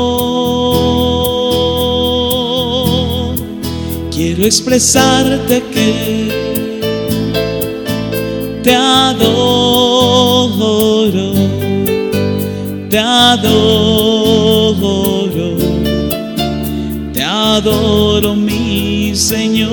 [4.44, 6.28] Quiero expresarte que
[8.62, 9.64] te adoro
[12.90, 13.98] te adoro,
[17.14, 19.72] te adoro mi Señor.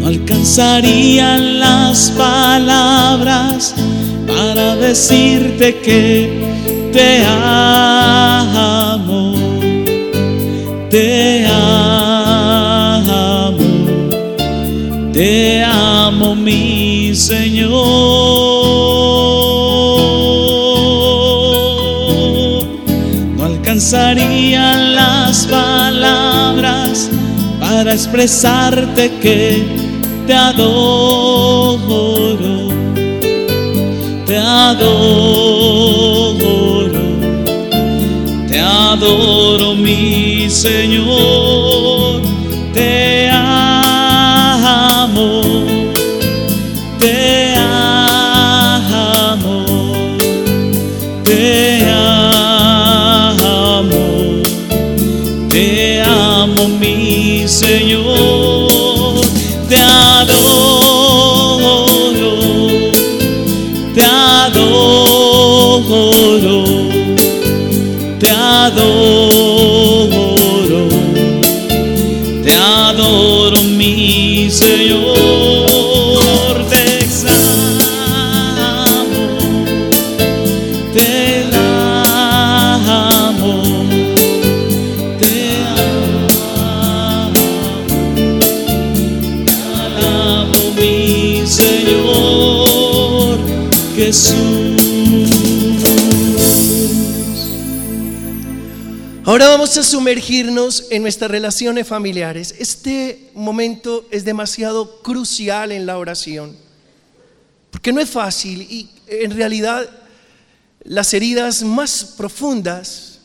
[0.00, 3.74] No alcanzarían las palabras
[4.26, 7.24] para decirte que te
[10.90, 12.78] te amo,
[15.12, 17.72] te amo mi Señor.
[23.36, 27.10] No alcanzarían las palabras
[27.60, 29.62] para expresarte que
[30.26, 31.88] te adoro.
[34.36, 35.37] adoro,
[39.78, 41.87] mi Señor,
[99.88, 102.54] sumergirnos en nuestras relaciones familiares.
[102.58, 106.56] Este momento es demasiado crucial en la oración,
[107.70, 109.88] porque no es fácil y en realidad
[110.84, 113.20] las heridas más profundas,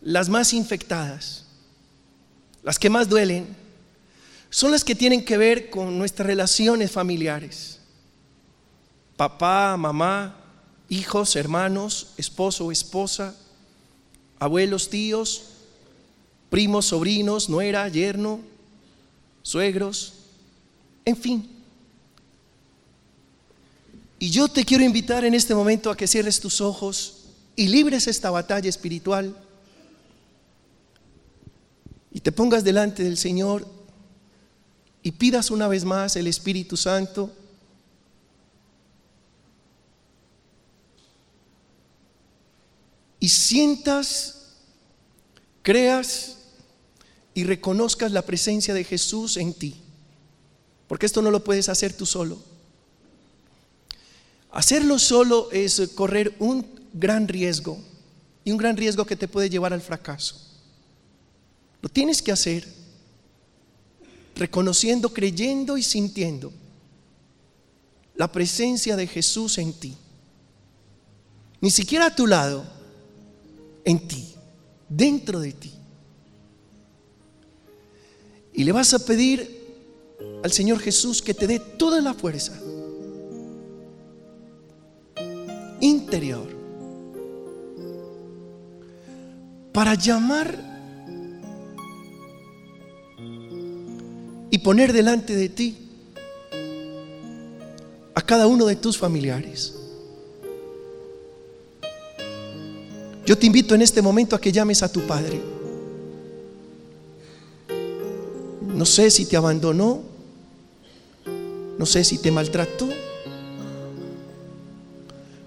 [0.00, 1.44] las más infectadas,
[2.62, 3.56] las que más duelen,
[4.50, 7.80] son las que tienen que ver con nuestras relaciones familiares.
[9.16, 10.36] Papá, mamá,
[10.88, 13.34] hijos, hermanos, esposo esposa,
[14.38, 15.44] abuelos, tíos,
[16.50, 18.40] primos, sobrinos, nuera, yerno,
[19.42, 20.14] suegros,
[21.04, 21.48] en fin.
[24.18, 27.24] Y yo te quiero invitar en este momento a que cierres tus ojos
[27.54, 29.36] y libres esta batalla espiritual
[32.12, 33.66] y te pongas delante del Señor
[35.02, 37.32] y pidas una vez más el Espíritu Santo.
[43.20, 44.52] Y sientas,
[45.62, 46.36] creas
[47.34, 49.76] y reconozcas la presencia de Jesús en ti.
[50.86, 52.38] Porque esto no lo puedes hacer tú solo.
[54.50, 57.78] Hacerlo solo es correr un gran riesgo
[58.44, 60.36] y un gran riesgo que te puede llevar al fracaso.
[61.82, 62.66] Lo tienes que hacer
[64.34, 66.52] reconociendo, creyendo y sintiendo
[68.14, 69.96] la presencia de Jesús en ti.
[71.60, 72.64] Ni siquiera a tu lado,
[73.84, 74.34] en ti,
[74.88, 75.72] dentro de ti.
[78.52, 79.58] Y le vas a pedir
[80.42, 82.58] al Señor Jesús que te dé toda la fuerza
[85.80, 86.46] interior
[89.72, 90.58] para llamar
[94.50, 95.76] y poner delante de ti
[98.14, 99.74] a cada uno de tus familiares.
[103.28, 105.38] Yo te invito en este momento a que llames a tu padre.
[108.62, 110.00] No sé si te abandonó,
[111.76, 112.88] no sé si te maltrató,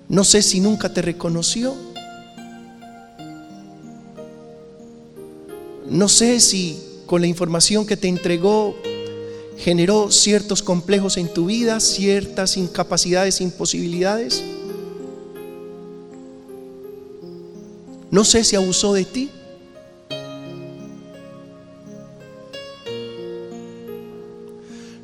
[0.07, 1.73] no sé si nunca te reconoció,
[5.89, 8.75] no sé si con la información que te entregó
[9.57, 14.43] generó ciertos complejos en tu vida, ciertas incapacidades, imposibilidades.
[18.11, 19.29] No sé si abusó de ti.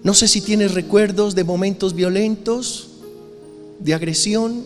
[0.03, 2.89] No sé si tienes recuerdos de momentos violentos,
[3.79, 4.63] de agresión.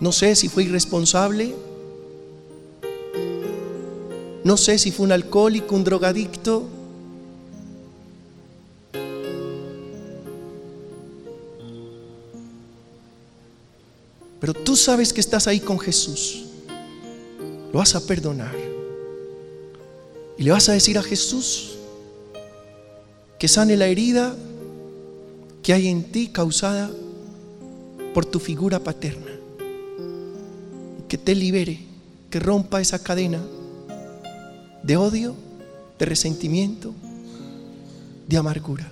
[0.00, 1.54] No sé si fue irresponsable.
[4.44, 6.66] No sé si fue un alcohólico, un drogadicto.
[14.42, 16.46] Pero tú sabes que estás ahí con Jesús.
[17.72, 18.52] Lo vas a perdonar.
[20.36, 21.76] Y le vas a decir a Jesús
[23.38, 24.34] que sane la herida
[25.62, 26.90] que hay en ti causada
[28.12, 29.30] por tu figura paterna.
[31.08, 31.78] Que te libere,
[32.28, 33.40] que rompa esa cadena
[34.82, 35.36] de odio,
[36.00, 36.92] de resentimiento,
[38.26, 38.90] de amargura.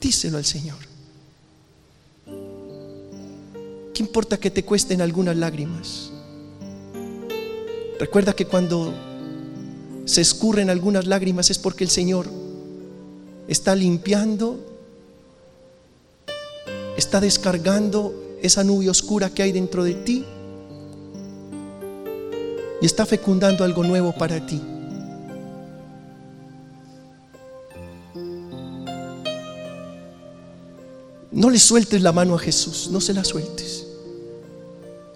[0.00, 0.89] Díselo al Señor.
[4.00, 6.10] Importa que te cuesten algunas lágrimas?
[7.98, 8.94] Recuerda que cuando
[10.06, 12.26] se escurren algunas lágrimas es porque el Señor
[13.46, 14.58] está limpiando,
[16.96, 20.24] está descargando esa nube oscura que hay dentro de ti
[22.80, 24.62] y está fecundando algo nuevo para ti.
[31.32, 33.79] No le sueltes la mano a Jesús, no se la sueltes.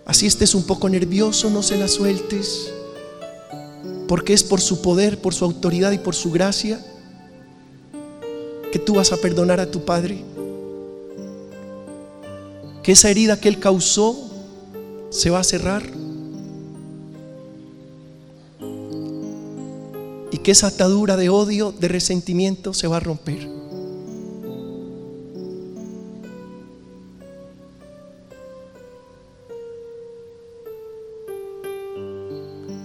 [0.06, 2.70] Así estés un poco nervioso, no se la sueltes.
[4.06, 6.78] Porque es por su poder, por su autoridad y por su gracia
[8.70, 10.22] que tú vas a perdonar a tu Padre.
[12.82, 14.30] Que esa herida que Él causó
[15.10, 15.82] se va a cerrar.
[20.30, 23.48] Y que esa atadura de odio, de resentimiento se va a romper.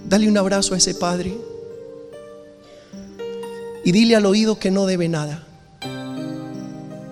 [0.09, 1.37] Dale un abrazo a ese Padre
[3.83, 5.45] y dile al oído que no debe nada,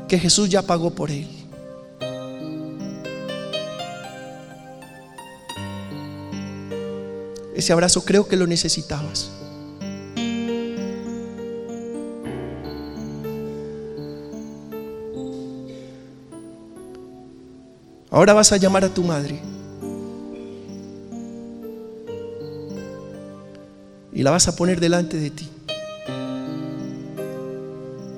[0.07, 1.27] que Jesús ya pagó por él.
[7.55, 9.29] Ese abrazo creo que lo necesitabas.
[18.09, 19.56] Ahora vas a llamar a tu madre.
[24.17, 25.47] Y la vas a poner delante de ti.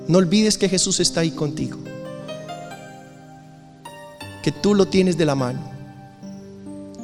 [0.08, 1.76] No olvides que Jesús está ahí contigo,
[4.42, 5.60] que tú lo tienes de la mano,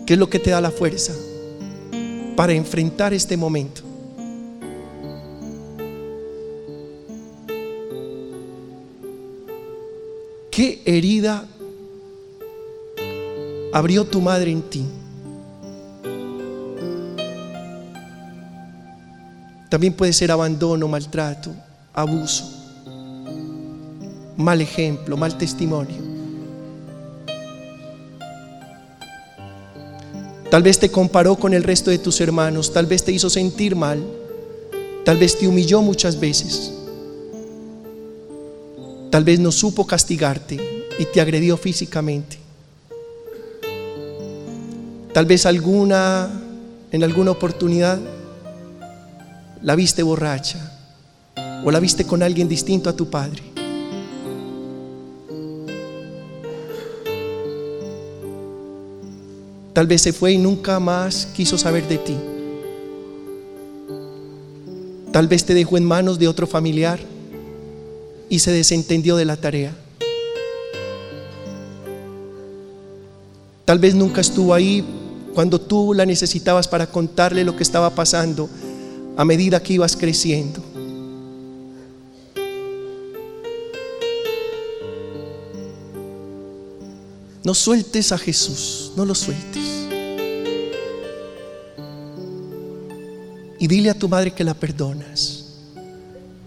[0.06, 1.12] que es lo que te da la fuerza
[2.36, 3.82] para enfrentar este momento.
[10.50, 11.46] ¿Qué herida
[13.74, 14.86] abrió tu madre en ti?
[19.68, 21.50] También puede ser abandono, maltrato,
[21.92, 22.44] abuso,
[24.36, 26.16] mal ejemplo, mal testimonio.
[30.50, 33.74] Tal vez te comparó con el resto de tus hermanos, tal vez te hizo sentir
[33.74, 34.02] mal,
[35.04, 36.72] tal vez te humilló muchas veces,
[39.10, 42.38] tal vez no supo castigarte y te agredió físicamente.
[45.12, 46.30] Tal vez alguna
[46.92, 47.98] en alguna oportunidad
[49.66, 50.60] la viste borracha
[51.64, 53.42] o la viste con alguien distinto a tu padre.
[59.72, 62.14] Tal vez se fue y nunca más quiso saber de ti.
[65.10, 67.00] Tal vez te dejó en manos de otro familiar
[68.28, 69.74] y se desentendió de la tarea.
[73.64, 74.84] Tal vez nunca estuvo ahí
[75.34, 78.48] cuando tú la necesitabas para contarle lo que estaba pasando
[79.16, 80.62] a medida que ibas creciendo.
[87.42, 89.62] No sueltes a Jesús, no lo sueltes.
[93.58, 95.44] Y dile a tu madre que la perdonas,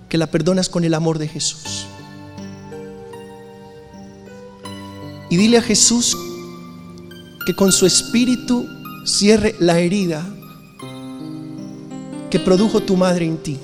[0.10, 1.86] que la perdonas con el amor de Jesús.
[5.30, 6.18] Y dile a Jesús
[7.46, 8.68] que con su espíritu
[9.06, 10.26] cierre la herida
[12.30, 13.58] que produjo tu madre en ti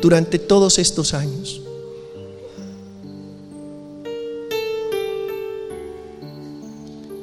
[0.00, 1.60] durante todos estos años.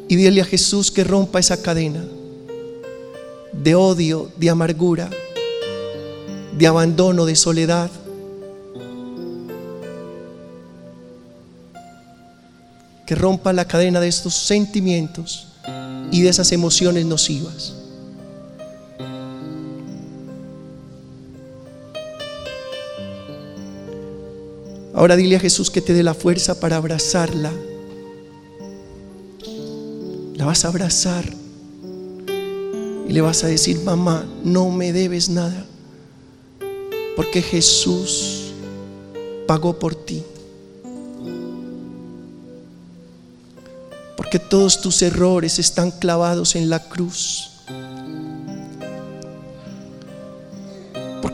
[0.10, 2.06] Y dile a Jesús que rompa esa cadena
[3.52, 5.10] de odio, de amargura,
[6.58, 7.90] de abandono, de soledad.
[13.06, 15.48] Que rompa la cadena de estos sentimientos
[16.12, 17.74] y de esas emociones nocivas.
[24.98, 27.54] Ahora dile a Jesús que te dé la fuerza para abrazarla.
[30.34, 31.24] La vas a abrazar
[33.08, 35.68] y le vas a decir, mamá, no me debes nada,
[37.16, 38.54] porque Jesús
[39.46, 40.24] pagó por ti.
[44.16, 47.52] Porque todos tus errores están clavados en la cruz.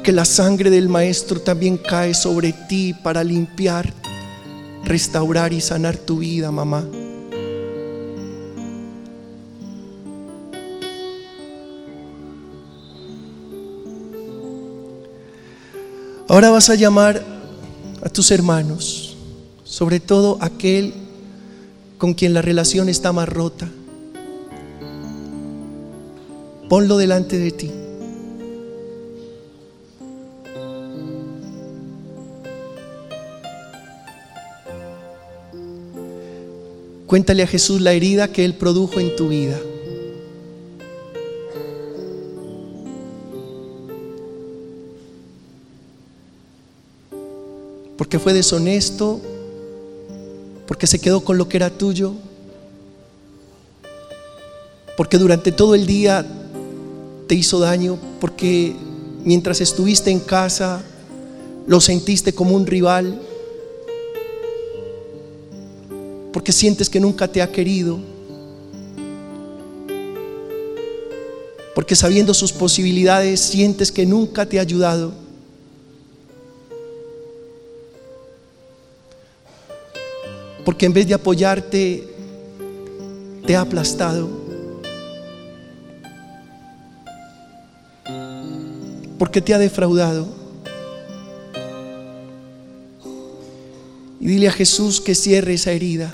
[0.04, 3.94] Que la sangre del Maestro también cae sobre ti para limpiar,
[4.84, 6.84] restaurar y sanar tu vida, mamá.
[16.28, 17.24] Ahora vas a llamar
[18.02, 19.16] a tus hermanos,
[19.64, 20.94] sobre todo aquel
[21.98, 23.70] con quien la relación está más rota.
[26.68, 27.72] Ponlo delante de ti.
[37.14, 39.56] Cuéntale a Jesús la herida que Él produjo en tu vida.
[48.00, 49.22] Porque fue deshonesto,
[50.66, 52.14] porque se quedó con lo que era tuyo,
[54.98, 56.26] porque durante todo el día
[57.28, 58.76] te hizo daño, porque
[59.24, 60.82] mientras estuviste en casa
[61.68, 63.22] lo sentiste como un rival,
[66.44, 68.02] porque sientes que nunca te ha querido,
[71.74, 75.14] porque sabiendo sus posibilidades sientes que nunca te ha ayudado.
[80.66, 82.10] Porque en vez de apoyarte,
[83.48, 84.30] te ha aplastado.
[89.18, 90.28] Porque te ha defraudado.
[94.20, 96.14] Y dile a Jesús que cierre esa herida.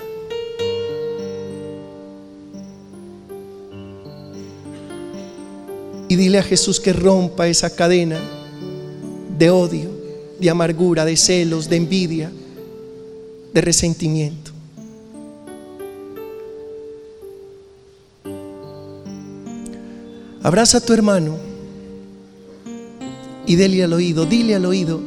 [6.20, 8.20] Dile a Jesús que rompa esa cadena
[9.38, 9.90] de odio,
[10.38, 12.30] de amargura, de celos, de envidia,
[13.54, 14.50] de resentimiento.
[20.42, 21.38] Abraza a tu hermano
[23.46, 25.00] y dile al oído, dile al oído,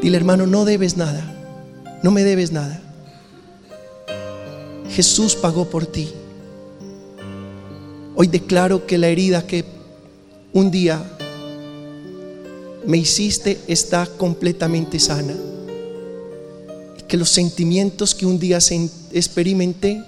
[0.00, 1.22] dile hermano, no debes nada,
[2.02, 2.80] no me debes nada.
[4.88, 6.08] Jesús pagó por ti.
[8.14, 9.64] Hoy declaro que la herida que
[10.52, 11.02] un día
[12.86, 15.34] me hiciste está completamente sana.
[17.06, 18.58] Que los sentimientos que un día
[19.12, 20.02] experimenté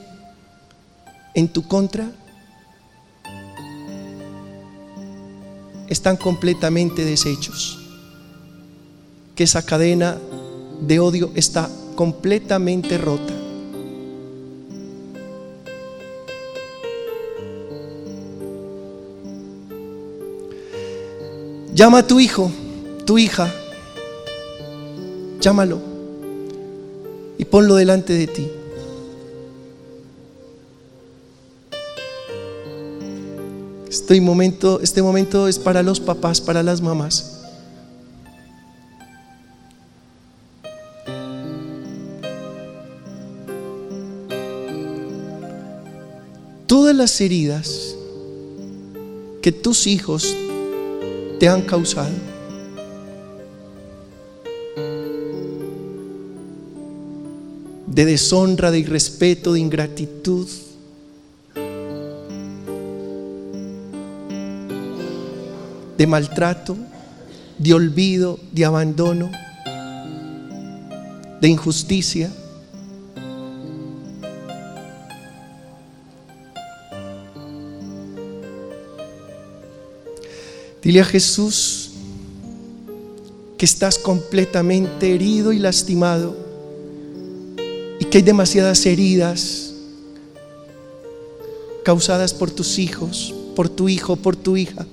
[1.34, 2.10] en tu contra
[5.88, 7.78] están completamente deshechos.
[9.34, 10.18] Que esa cadena
[10.80, 13.41] de odio está completamente rota.
[21.74, 22.50] Llama a tu hijo,
[23.06, 23.50] tu hija.
[25.40, 25.80] Llámalo
[27.38, 28.48] y ponlo delante de ti.
[33.88, 37.40] Este momento, este momento es para los papás, para las mamás.
[46.66, 47.96] Todas las heridas
[49.40, 50.36] que tus hijos
[51.42, 52.14] te han causado.
[57.88, 60.46] De deshonra, de irrespeto, de ingratitud.
[65.98, 66.76] De maltrato,
[67.58, 69.28] de olvido, de abandono,
[71.40, 72.30] de injusticia.
[80.82, 81.90] Dile a Jesús
[83.56, 86.36] que estás completamente herido y lastimado
[88.00, 89.74] y que hay demasiadas heridas
[91.84, 94.84] causadas por tus hijos, por tu hijo, por tu hija,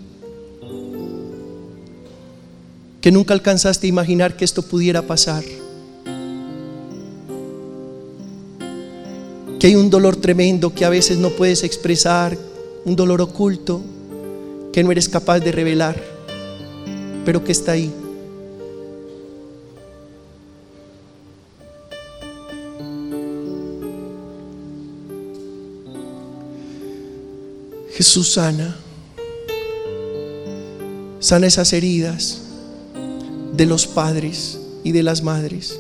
[3.02, 5.44] que nunca alcanzaste a imaginar que esto pudiera pasar.
[9.60, 12.38] Que hay un dolor tremendo que a veces no puedes expresar,
[12.86, 13.82] un dolor oculto
[14.72, 15.96] que no eres capaz de revelar,
[17.26, 17.92] pero que está ahí.
[28.00, 28.78] Jesús sana,
[31.20, 32.44] sana esas heridas
[33.52, 35.78] de los padres y de las madres,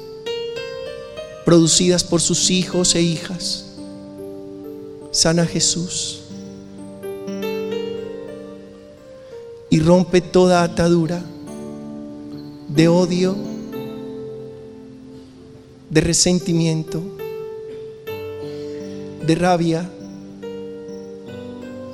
[1.45, 3.67] producidas por sus hijos e hijas.
[5.11, 6.18] Sana Jesús.
[9.70, 11.22] Y rompe toda atadura
[12.70, 13.36] de odio,
[15.89, 17.01] de resentimiento,
[19.26, 19.89] de rabia,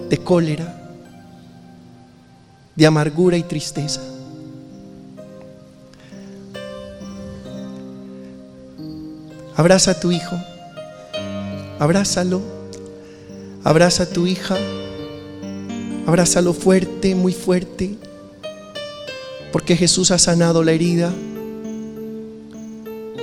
[0.10, 0.82] de cólera,
[2.76, 4.02] de amargura y tristeza.
[9.56, 10.36] Abraza a tu hijo,
[11.80, 12.42] abrázalo,
[13.64, 14.58] abraza a tu hija.
[16.06, 17.96] Abrázalo fuerte, muy fuerte,
[19.52, 21.12] porque Jesús ha sanado la herida,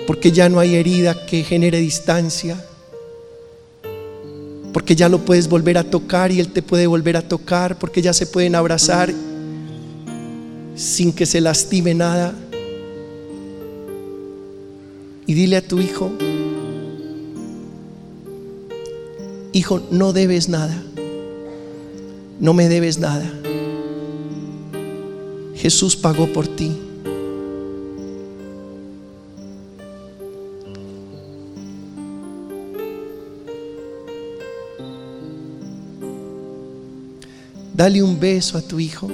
[0.04, 2.56] porque ya no hay herida que genere distancia,
[4.72, 8.02] porque ya lo puedes volver a tocar y Él te puede volver a tocar, porque
[8.02, 9.14] ya se pueden abrazar
[10.74, 12.34] sin que se lastime nada.
[15.24, 16.10] Y dile a tu hijo,
[19.52, 20.82] hijo, no debes nada
[22.42, 23.32] no me debes nada.
[25.54, 26.72] Jesús pagó por ti.
[37.72, 39.08] Dale un beso a tu hijo.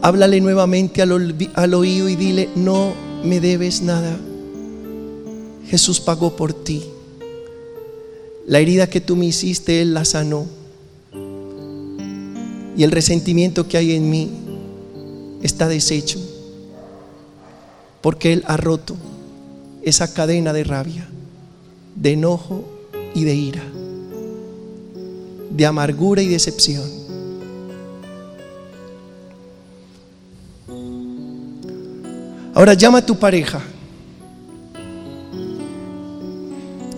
[0.00, 4.16] Háblale nuevamente al, oído y dile, no me debes nada.
[5.66, 6.82] Jesús pagó por ti.
[8.46, 10.57] La herida que tú me hiciste, Él la sanó.
[12.78, 14.30] Y el resentimiento que hay en mí
[15.42, 16.20] está deshecho.
[18.00, 18.94] Porque Él ha roto
[19.82, 21.08] esa cadena de rabia,
[21.96, 22.64] de enojo
[23.16, 23.64] y de ira,
[25.50, 26.88] de amargura y decepción.
[32.54, 33.60] Ahora llama a tu pareja.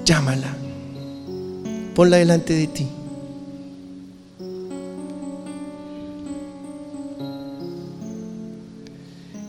[0.05, 0.55] Llámala.
[1.95, 2.87] Ponla delante de ti.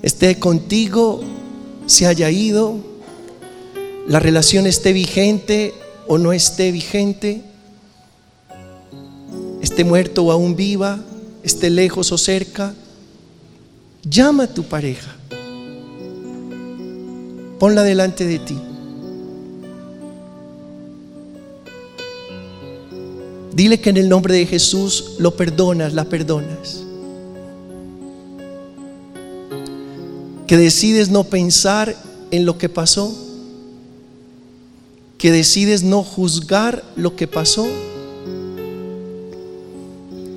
[0.02, 1.22] Esté contigo,
[1.86, 2.78] se haya ido,
[4.08, 5.74] la relación esté vigente
[6.08, 7.42] o no esté vigente,
[9.62, 11.00] esté muerto o aún viva,
[11.44, 12.74] esté lejos o cerca,
[14.04, 15.16] llama a tu pareja.
[17.60, 18.58] Ponla delante de ti.
[23.54, 26.84] Dile que en el nombre de Jesús lo perdonas, la perdonas.
[30.52, 31.96] Que decides no pensar
[32.30, 33.10] en lo que pasó.
[35.18, 37.66] Que decides no juzgar lo que pasó.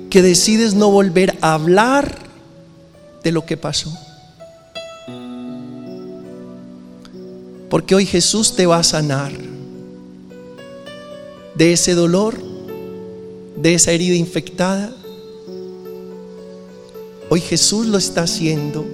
[0.09, 2.17] Que decides no volver a hablar
[3.25, 3.91] de lo que pasó.
[7.69, 9.33] Porque hoy Jesús te va a sanar
[11.55, 12.41] de ese dolor
[13.57, 14.95] de esa herida infectada.
[17.29, 18.85] Hoy Jesús lo está haciendo,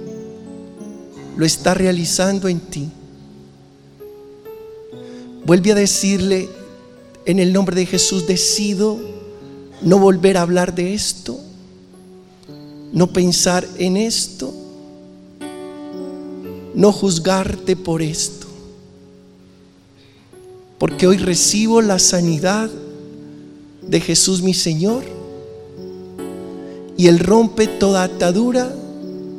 [1.36, 2.88] lo está realizando en ti.
[5.44, 6.48] Vuelve a decirle
[7.26, 8.98] en el nombre de Jesús, decido
[9.82, 11.38] no volver a hablar de esto,
[12.92, 14.52] no pensar en esto,
[16.74, 18.46] no juzgarte por esto.
[20.78, 22.70] Porque hoy recibo la sanidad
[23.82, 25.04] de Jesús mi Señor
[26.96, 28.72] y Él rompe toda atadura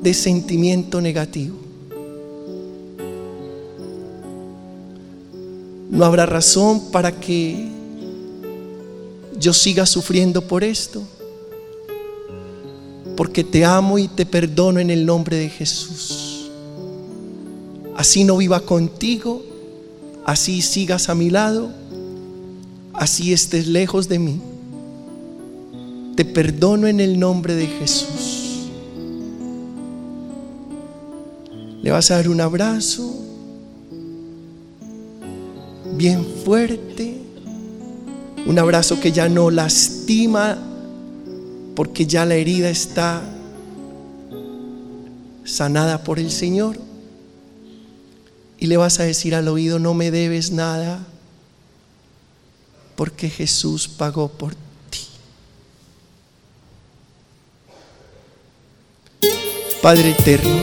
[0.01, 1.62] de sentimiento negativo.
[5.93, 7.69] No habrá razón para que
[9.39, 11.01] yo siga sufriendo por esto,
[13.15, 16.49] porque te amo y te perdono en el nombre de Jesús.
[17.95, 19.41] Así no viva contigo,
[20.25, 21.69] así sigas a mi lado
[22.93, 24.39] así estés lejos de mí.
[26.15, 28.69] Te perdono en el nombre de Jesús.
[31.81, 33.13] Le vas a dar un abrazo
[35.97, 37.21] bien fuerte,
[38.45, 40.57] un abrazo que ya no lastima
[41.75, 43.21] porque ya la herida está
[45.45, 46.77] sanada por el Señor.
[48.59, 51.05] Y le vas a decir al oído, no me debes nada
[52.95, 54.55] porque Jesús pagó por
[54.89, 54.99] ti.
[59.81, 60.55] Padre eterno,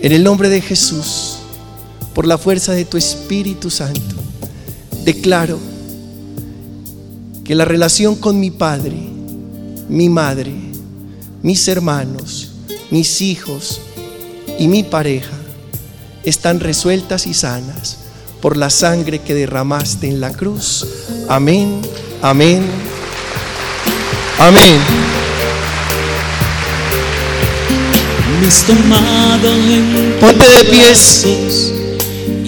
[0.00, 1.37] en el nombre de Jesús,
[2.18, 4.16] por la fuerza de tu Espíritu Santo,
[5.04, 5.56] declaro
[7.44, 8.96] que la relación con mi Padre,
[9.88, 10.52] mi Madre,
[11.42, 12.50] mis hermanos,
[12.90, 13.80] mis hijos
[14.58, 15.30] y mi pareja
[16.24, 17.98] están resueltas y sanas
[18.42, 20.88] por la sangre que derramaste en la cruz.
[21.28, 21.80] Amén,
[22.20, 22.64] amén,
[24.40, 24.80] amén.
[30.20, 31.67] Ponte de pies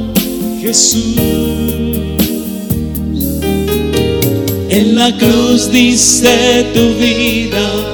[0.62, 1.29] Jesús.
[5.18, 7.90] Cruz diste tu vida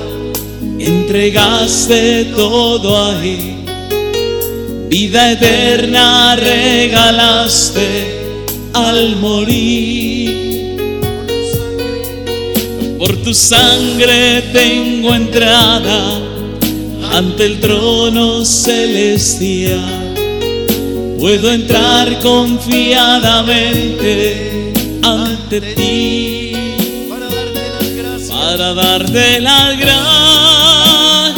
[0.87, 3.57] entregaste todo ahí.
[4.89, 7.89] Vida eterna regalaste
[8.73, 10.77] al morir.
[12.99, 16.21] Por tu sangre tengo entrada
[17.13, 20.15] ante el trono celestial.
[21.19, 26.26] Puedo entrar confiadamente ante ti
[28.75, 31.37] darte las gracias.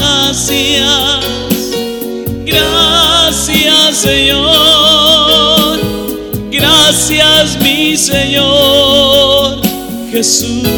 [2.45, 5.81] Gracias Señor,
[6.51, 9.61] gracias mi Señor
[10.11, 10.68] Jesús.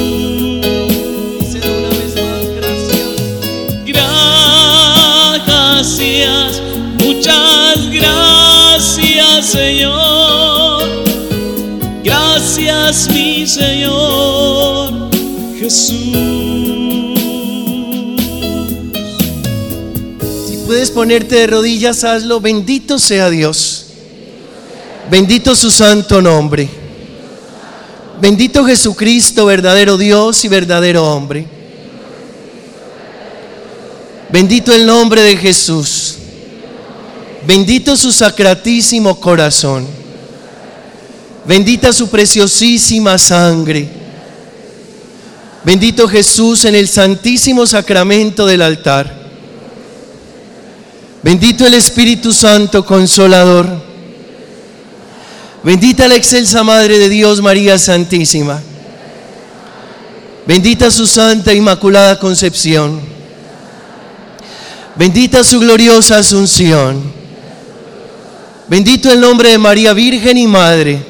[5.77, 6.63] Gracias,
[6.99, 10.83] muchas gracias Señor.
[12.03, 15.11] Gracias mi Señor
[15.59, 16.40] Jesús.
[20.71, 22.41] Puedes ponerte de rodillas, hazlo.
[22.41, 23.87] Bendito sea Dios.
[25.11, 26.69] Bendito su santo nombre.
[28.21, 31.45] Bendito Jesucristo, verdadero Dios y verdadero hombre.
[34.31, 36.15] Bendito el nombre de Jesús.
[37.45, 39.89] Bendito su sacratísimo corazón.
[41.47, 43.89] Bendita su preciosísima sangre.
[45.65, 49.20] Bendito Jesús en el santísimo sacramento del altar.
[51.23, 53.69] Bendito el Espíritu Santo Consolador.
[55.63, 58.63] Bendita la excelsa Madre de Dios, María Santísima.
[60.47, 63.01] Bendita su Santa Inmaculada Concepción.
[64.97, 67.13] Bendita su gloriosa Asunción.
[68.69, 71.05] Bendito el nombre de María Virgen y Madre.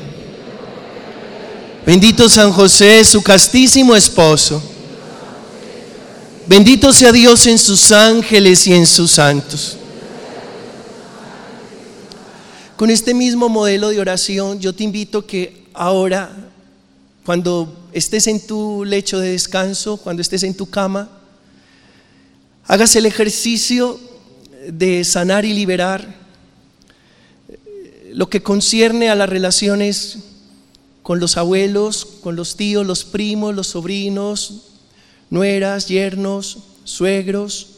[1.86, 4.60] Bendito San José, su castísimo esposo.
[6.46, 9.76] Bendito sea Dios en sus ángeles y en sus santos.
[12.80, 16.34] Con este mismo modelo de oración, yo te invito que ahora,
[17.26, 21.10] cuando estés en tu lecho de descanso, cuando estés en tu cama,
[22.64, 24.00] hagas el ejercicio
[24.66, 26.16] de sanar y liberar.
[28.14, 30.20] Lo que concierne a las relaciones
[31.02, 34.70] con los abuelos, con los tíos, los primos, los sobrinos,
[35.28, 37.72] nueras, yernos, suegros,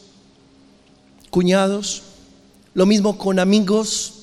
[1.30, 2.03] cuñados,
[2.74, 4.22] lo mismo con amigos,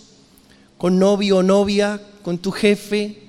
[0.80, 3.22] con novio o novia, con tu jefe,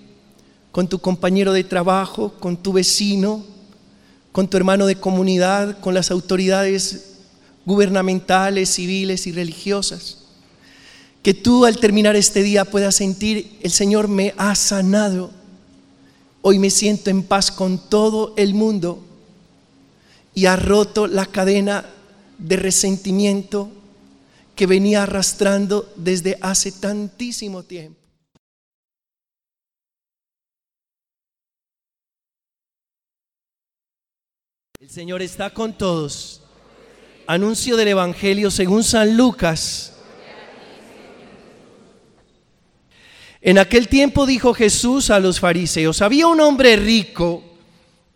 [0.70, 3.44] con tu compañero de trabajo, con tu vecino,
[4.30, 7.16] con tu hermano de comunidad, con las autoridades
[7.66, 10.18] gubernamentales, civiles y religiosas.
[11.24, 15.32] Que tú al terminar este día puedas sentir, el Señor me ha sanado.
[16.42, 19.02] Hoy me siento en paz con todo el mundo
[20.36, 21.84] y ha roto la cadena
[22.38, 23.70] de resentimiento
[24.60, 27.98] que venía arrastrando desde hace tantísimo tiempo.
[34.78, 36.42] El Señor está con todos.
[37.26, 39.94] Anuncio del Evangelio según San Lucas.
[43.40, 47.42] En aquel tiempo dijo Jesús a los fariseos, había un hombre rico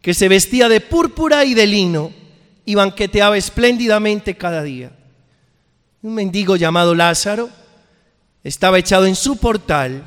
[0.03, 2.13] que se vestía de púrpura y de lino
[2.67, 4.94] y banqueteaba espléndidamente cada día.
[6.05, 7.49] Un mendigo llamado Lázaro
[8.43, 10.05] estaba echado en su portal,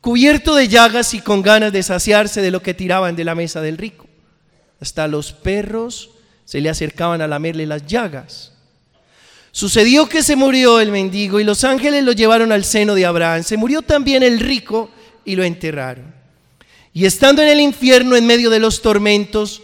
[0.00, 3.60] cubierto de llagas y con ganas de saciarse de lo que tiraban de la mesa
[3.60, 4.06] del rico.
[4.80, 6.08] Hasta los perros
[6.46, 8.54] se le acercaban a lamerle las llagas.
[9.52, 13.42] Sucedió que se murió el mendigo y los ángeles lo llevaron al seno de Abraham.
[13.42, 14.88] Se murió también el rico
[15.22, 16.14] y lo enterraron.
[16.94, 19.60] Y estando en el infierno en medio de los tormentos,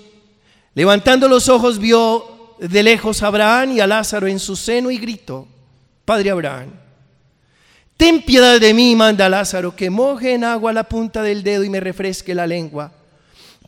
[0.74, 2.29] levantando los ojos vio
[2.60, 5.48] de lejos a Abraham y a Lázaro en su seno y gritó,
[6.04, 6.70] Padre Abraham,
[7.96, 11.64] ten piedad de mí, manda a Lázaro, que moje en agua la punta del dedo
[11.64, 12.92] y me refresque la lengua,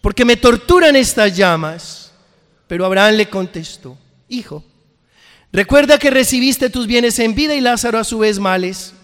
[0.00, 2.12] porque me torturan estas llamas.
[2.66, 4.64] Pero Abraham le contestó, Hijo,
[5.52, 8.94] Recuerda que recibiste tus bienes en vida y Lázaro a su vez males.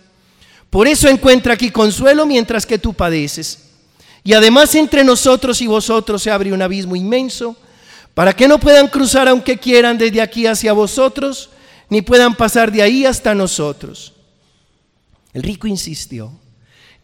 [0.70, 3.64] Por eso encuentra aquí consuelo mientras que tú padeces.
[4.24, 7.54] Y además entre nosotros y vosotros se abre un abismo inmenso
[8.18, 11.50] para que no puedan cruzar aunque quieran desde aquí hacia vosotros,
[11.88, 14.12] ni puedan pasar de ahí hasta nosotros.
[15.32, 16.32] El rico insistió.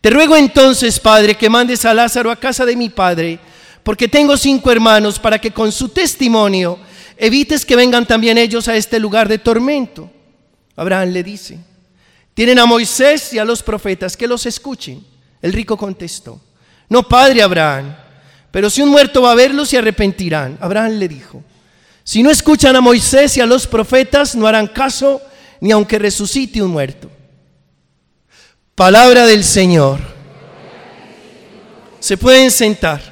[0.01, 3.39] Te ruego entonces, Padre, que mandes a Lázaro a casa de mi Padre,
[3.85, 6.81] porque tengo cinco hermanos, para que con su testimonio
[7.17, 10.11] evites que vengan también ellos a este lugar de tormento.
[10.75, 11.61] Abraham le dice,
[12.35, 15.07] tienen a Moisés y a los profetas, que los escuchen.
[15.41, 16.41] El rico contestó,
[16.89, 17.95] no, padre Abraham,
[18.55, 20.57] pero si un muerto va a verlos se arrepentirán.
[20.61, 21.43] Abraham le dijo,
[22.05, 25.21] Si no escuchan a Moisés y a los profetas, no harán caso
[25.61, 27.11] ni aunque resucite un muerto.
[28.77, 29.99] Palabra del Señor.
[31.99, 33.03] Se pueden sentar.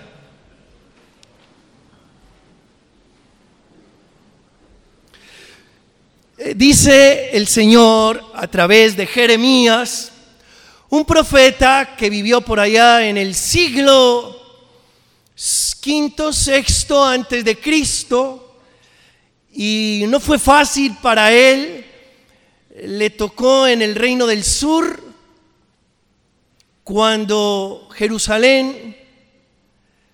[6.39, 10.13] Eh, dice el Señor a través de Jeremías,
[10.89, 14.42] un profeta que vivió por allá en el siglo
[15.81, 18.61] quinto, sexto antes de Cristo,
[19.53, 21.85] y no fue fácil para él,
[22.83, 25.03] le tocó en el reino del sur,
[26.85, 28.97] cuando Jerusalén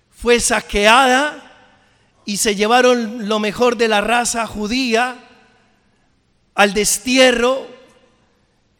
[0.09, 1.45] fue saqueada
[2.25, 5.17] y se llevaron lo mejor de la raza judía
[6.53, 7.65] al destierro,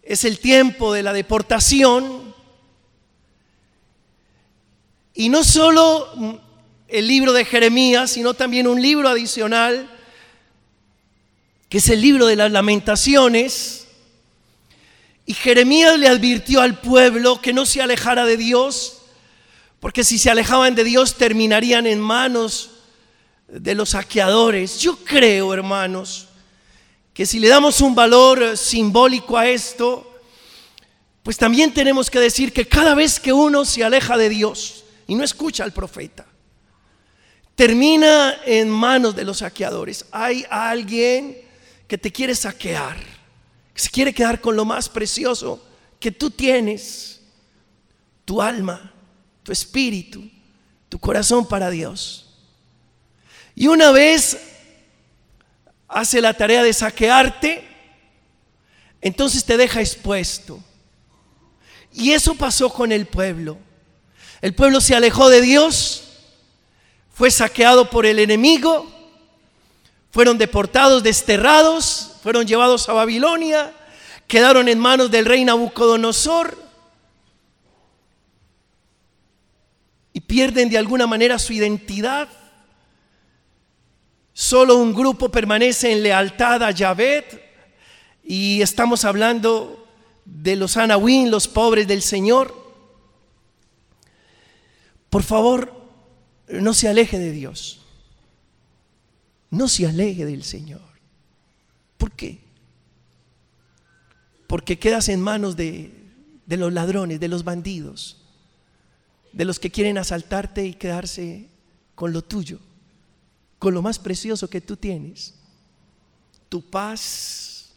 [0.03, 2.28] es el tiempo de la deportación.
[5.19, 6.39] Y no solo
[6.87, 9.89] el libro de Jeremías, sino también un libro adicional,
[11.67, 13.87] que es el libro de las lamentaciones.
[15.25, 19.01] Y Jeremías le advirtió al pueblo que no se alejara de Dios,
[19.81, 22.69] porque si se alejaban de Dios terminarían en manos
[23.49, 24.79] de los saqueadores.
[24.79, 26.29] Yo creo, hermanos,
[27.13, 30.21] que si le damos un valor simbólico a esto,
[31.23, 34.78] pues también tenemos que decir que cada vez que uno se aleja de Dios
[35.09, 36.23] y no escucha al profeta,
[37.55, 40.05] termina en manos de los saqueadores.
[40.11, 41.35] Hay alguien
[41.87, 42.95] que te quiere saquear,
[43.73, 45.65] que se quiere quedar con lo más precioso
[45.99, 47.21] que tú tienes,
[48.23, 48.93] tu alma,
[49.41, 50.29] tu espíritu,
[50.89, 52.37] tu corazón para Dios.
[53.55, 54.37] Y una vez
[55.87, 57.67] hace la tarea de saquearte,
[59.01, 60.63] entonces te deja expuesto.
[61.91, 63.57] Y eso pasó con el pueblo.
[64.41, 66.03] El pueblo se alejó de Dios,
[67.13, 68.89] fue saqueado por el enemigo,
[70.11, 73.73] fueron deportados, desterrados, fueron llevados a Babilonia,
[74.27, 76.57] quedaron en manos del rey Nabucodonosor
[80.13, 82.29] y pierden de alguna manera su identidad.
[84.33, 87.51] Solo un grupo permanece en lealtad a Yahvé
[88.23, 89.85] y estamos hablando
[90.23, 92.58] de los Anahuín, los pobres del Señor.
[95.09, 95.73] Por favor,
[96.47, 97.81] no se aleje de Dios.
[99.49, 100.81] No se aleje del Señor.
[101.97, 102.39] ¿Por qué?
[104.47, 105.93] Porque quedas en manos de,
[106.45, 108.21] de los ladrones, de los bandidos,
[109.33, 111.47] de los que quieren asaltarte y quedarse
[111.95, 112.59] con lo tuyo
[113.59, 115.35] con lo más precioso que tú tienes,
[116.47, 117.71] tu paz,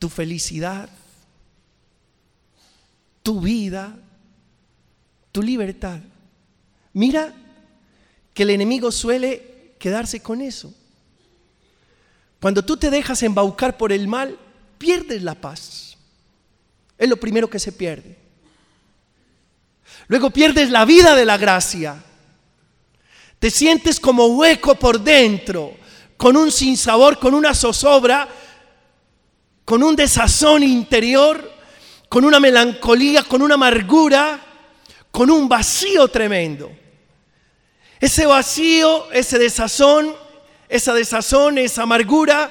[0.00, 0.90] tu felicidad,
[3.22, 3.96] tu vida,
[5.34, 5.98] tu libertad.
[6.92, 7.34] Mira
[8.32, 10.72] que el enemigo suele quedarse con eso.
[12.40, 14.38] Cuando tú te dejas embaucar por el mal,
[14.78, 15.96] pierdes la paz.
[16.96, 18.16] Es lo primero que se pierde.
[20.06, 22.00] Luego pierdes la vida de la gracia.
[23.40, 25.76] Te sientes como hueco por dentro,
[26.16, 28.28] con un sinsabor, con una zozobra,
[29.64, 31.52] con un desazón interior,
[32.08, 34.53] con una melancolía, con una amargura,
[35.14, 36.72] con un vacío tremendo.
[38.00, 40.12] Ese vacío, ese desazón,
[40.68, 42.50] esa desazón, esa amargura,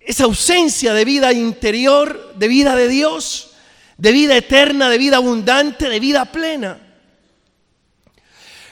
[0.00, 3.50] esa ausencia de vida interior, de vida de Dios,
[3.98, 6.80] de vida eterna, de vida abundante, de vida plena.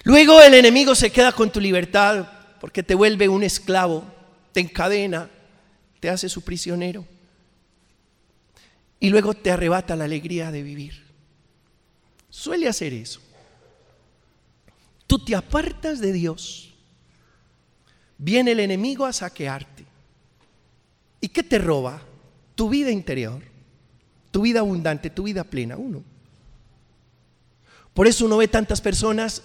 [0.04, 2.26] Luego el enemigo se queda con tu libertad
[2.62, 4.06] porque te vuelve un esclavo,
[4.52, 5.28] te encadena,
[6.00, 7.04] te hace su prisionero.
[9.00, 11.03] Y luego te arrebata la alegría de vivir.
[12.34, 13.20] Suele hacer eso.
[15.06, 16.74] Tú te apartas de Dios.
[18.18, 19.84] Viene el enemigo a saquearte.
[21.20, 22.02] ¿Y qué te roba?
[22.56, 23.40] Tu vida interior,
[24.32, 25.76] tu vida abundante, tu vida plena.
[25.76, 26.02] Uno.
[27.94, 29.42] Por eso uno ve tantas personas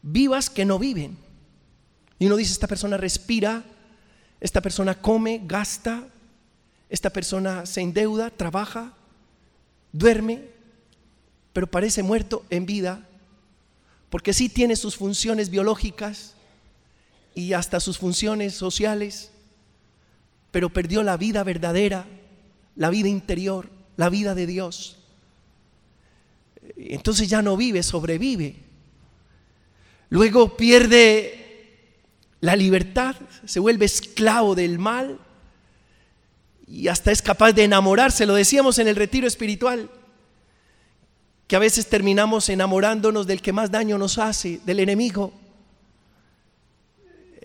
[0.00, 1.18] vivas que no viven.
[2.20, 3.64] Y uno dice, esta persona respira,
[4.38, 6.06] esta persona come, gasta,
[6.88, 8.92] esta persona se endeuda, trabaja,
[9.90, 10.53] duerme,
[11.54, 13.08] pero parece muerto en vida,
[14.10, 16.34] porque sí tiene sus funciones biológicas
[17.34, 19.30] y hasta sus funciones sociales,
[20.50, 22.06] pero perdió la vida verdadera,
[22.76, 24.98] la vida interior, la vida de Dios.
[26.76, 28.56] Entonces ya no vive, sobrevive.
[30.10, 31.92] Luego pierde
[32.40, 33.14] la libertad,
[33.44, 35.20] se vuelve esclavo del mal
[36.66, 38.26] y hasta es capaz de enamorarse.
[38.26, 39.88] Lo decíamos en el retiro espiritual,
[41.46, 45.32] que a veces terminamos enamorándonos del que más daño nos hace, del enemigo.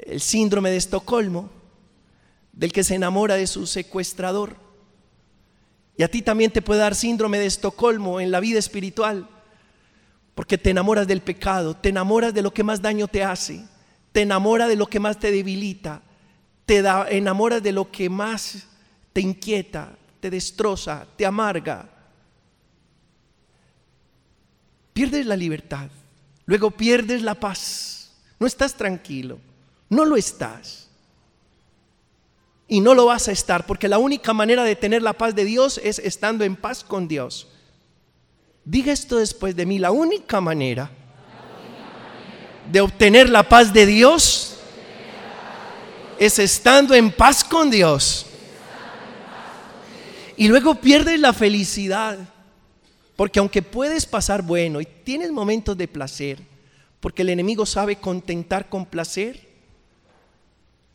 [0.06, 1.52] el síndrome de Estocolmo,
[2.54, 4.56] del que se enamora de su secuestrador.
[5.98, 9.28] Y a ti también te puede dar síndrome de Estocolmo en la vida espiritual,
[10.34, 13.66] porque te enamoras del pecado, te enamoras de lo que más daño te hace,
[14.14, 16.02] te enamoras de lo que más te debilita,
[16.66, 16.78] te
[17.10, 18.66] enamoras de lo que más
[19.12, 21.99] te inquieta, te destroza, te amarga.
[24.94, 25.90] Pierdes la libertad,
[26.46, 29.40] luego pierdes la paz, no estás tranquilo,
[29.90, 30.88] no lo estás.
[32.72, 35.44] Y no lo vas a estar, porque la única manera de tener la paz de
[35.44, 37.48] Dios es estando en paz con Dios.
[38.64, 40.92] Diga esto después de mí, la única manera
[42.72, 44.58] de obtener la paz de Dios
[46.20, 48.28] es estando en paz con Dios.
[50.38, 52.18] Y luego pierdes la felicidad.
[53.20, 56.40] Porque aunque puedes pasar bueno y tienes momentos de placer,
[57.02, 59.46] porque el enemigo sabe contentar con placer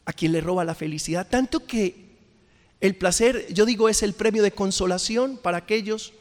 [0.07, 2.17] a quien le roba la felicidad, tanto que
[2.81, 6.15] el placer, yo digo, es el premio de consolación para aquellos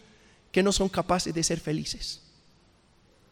[0.52, 2.20] que no son capaces de ser felices.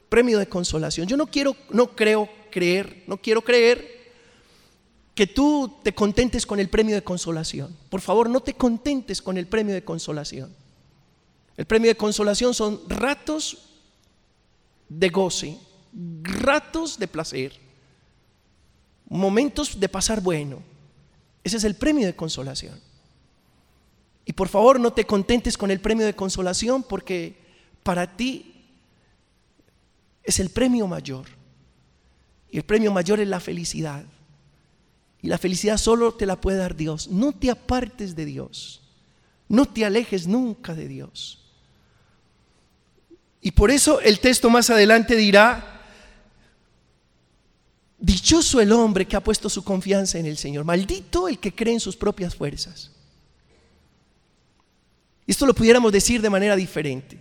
[0.07, 1.10] Premio de consolación.
[1.10, 4.14] Yo no quiero, no creo creer, no quiero creer
[5.14, 7.76] que tú te contentes con el premio de consolación.
[7.89, 10.60] Por favor, no te contentes con el premio de consolación.
[11.57, 13.69] El premio de consolación son ratos
[14.90, 15.57] de goce,
[16.23, 17.53] ratos de placer,
[19.07, 20.61] momentos de pasar bueno.
[21.44, 22.80] Ese es el premio de consolación.
[24.26, 27.36] Y por favor, no te contentes con el premio de consolación porque
[27.84, 28.65] para ti
[30.23, 31.26] es el premio mayor.
[32.49, 34.06] Y el premio mayor es la felicidad.
[35.22, 37.07] Y la felicidad solo te la puede dar Dios.
[37.07, 38.82] No te apartes de Dios.
[39.48, 41.40] No te alejes nunca de Dios.
[43.41, 45.81] Y por eso el texto más adelante dirá,
[47.97, 51.73] dichoso el hombre que ha puesto su confianza en el Señor, maldito el que cree
[51.73, 52.91] en sus propias fuerzas.
[55.26, 57.18] Esto lo pudiéramos decir de manera diferente.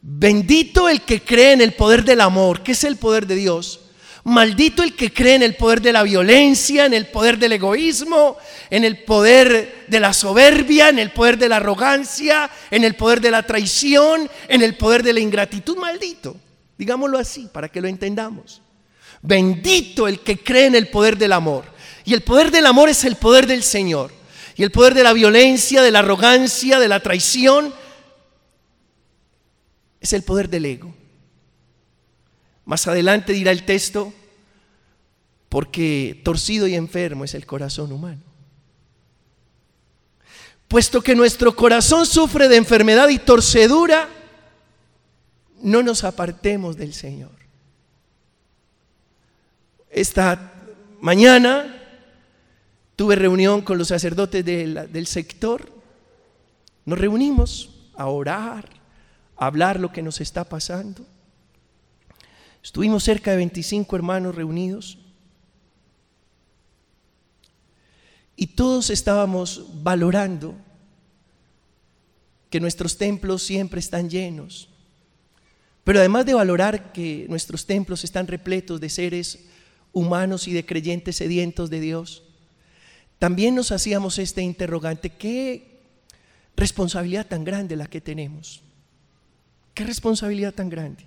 [0.00, 3.80] Bendito el que cree en el poder del amor, que es el poder de Dios,
[4.28, 8.36] Maldito el que cree en el poder de la violencia, en el poder del egoísmo,
[8.68, 13.22] en el poder de la soberbia, en el poder de la arrogancia, en el poder
[13.22, 15.78] de la traición, en el poder de la ingratitud.
[15.78, 16.36] Maldito,
[16.76, 18.60] digámoslo así, para que lo entendamos.
[19.22, 21.64] Bendito el que cree en el poder del amor.
[22.04, 24.12] Y el poder del amor es el poder del Señor.
[24.56, 27.72] Y el poder de la violencia, de la arrogancia, de la traición,
[30.00, 30.97] es el poder del ego.
[32.68, 34.12] Más adelante dirá el texto,
[35.48, 38.20] porque torcido y enfermo es el corazón humano.
[40.68, 44.06] Puesto que nuestro corazón sufre de enfermedad y torcedura,
[45.62, 47.30] no nos apartemos del Señor.
[49.88, 50.52] Esta
[51.00, 51.74] mañana
[52.96, 55.72] tuve reunión con los sacerdotes del sector,
[56.84, 58.68] nos reunimos a orar,
[59.38, 61.06] a hablar lo que nos está pasando.
[62.62, 64.98] Estuvimos cerca de 25 hermanos reunidos
[68.36, 70.54] y todos estábamos valorando
[72.50, 74.68] que nuestros templos siempre están llenos.
[75.84, 79.46] Pero además de valorar que nuestros templos están repletos de seres
[79.92, 82.24] humanos y de creyentes sedientos de Dios,
[83.18, 85.80] también nos hacíamos este interrogante, ¿qué
[86.56, 88.62] responsabilidad tan grande la que tenemos?
[89.74, 91.04] ¿Qué responsabilidad tan grande?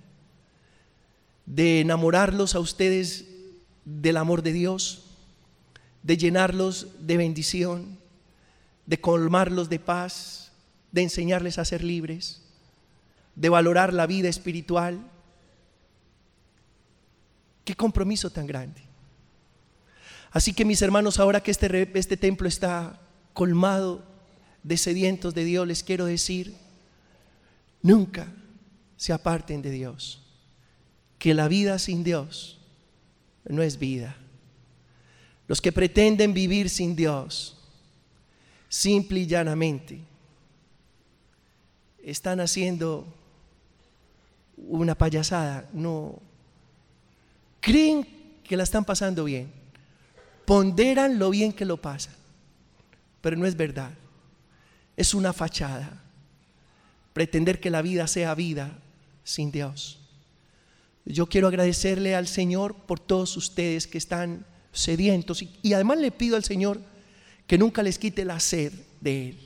[1.46, 3.26] De enamorarlos a ustedes
[3.84, 5.04] del amor de Dios,
[6.02, 7.98] de llenarlos de bendición,
[8.86, 10.52] de colmarlos de paz,
[10.90, 12.42] de enseñarles a ser libres,
[13.34, 14.98] de valorar la vida espiritual.
[17.64, 18.82] Qué compromiso tan grande.
[20.30, 23.00] Así que mis hermanos, ahora que este, este templo está
[23.32, 24.04] colmado
[24.62, 26.54] de sedientos de Dios, les quiero decir,
[27.82, 28.28] nunca
[28.96, 30.21] se aparten de Dios
[31.22, 32.58] que la vida sin Dios
[33.44, 34.16] no es vida.
[35.46, 37.56] Los que pretenden vivir sin Dios,
[38.68, 40.00] simple y llanamente,
[42.02, 43.06] están haciendo
[44.56, 46.18] una payasada, no.
[47.60, 48.04] Creen
[48.42, 49.52] que la están pasando bien,
[50.44, 52.16] ponderan lo bien que lo pasan,
[53.20, 53.92] pero no es verdad.
[54.96, 56.02] Es una fachada
[57.12, 58.76] pretender que la vida sea vida
[59.22, 60.01] sin Dios.
[61.04, 66.36] Yo quiero agradecerle al Señor por todos ustedes que están sedientos y, además le pido
[66.36, 66.80] al Señor
[67.46, 69.38] que nunca les quite la sed de Él,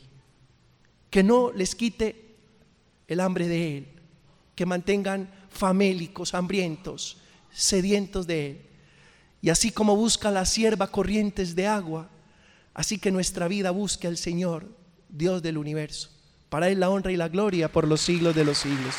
[1.11, 2.37] que no les quite
[3.09, 3.87] el hambre de Él,
[4.55, 7.17] que mantengan famélicos, hambrientos,
[7.53, 8.61] sedientos de Él
[9.41, 12.11] Y así como busca la sierva corrientes de agua,
[12.75, 14.69] así que nuestra vida busque al Señor,
[15.09, 16.11] Dios del universo.
[16.51, 18.95] Para Él la honra y la gloria por los siglos de los siglos.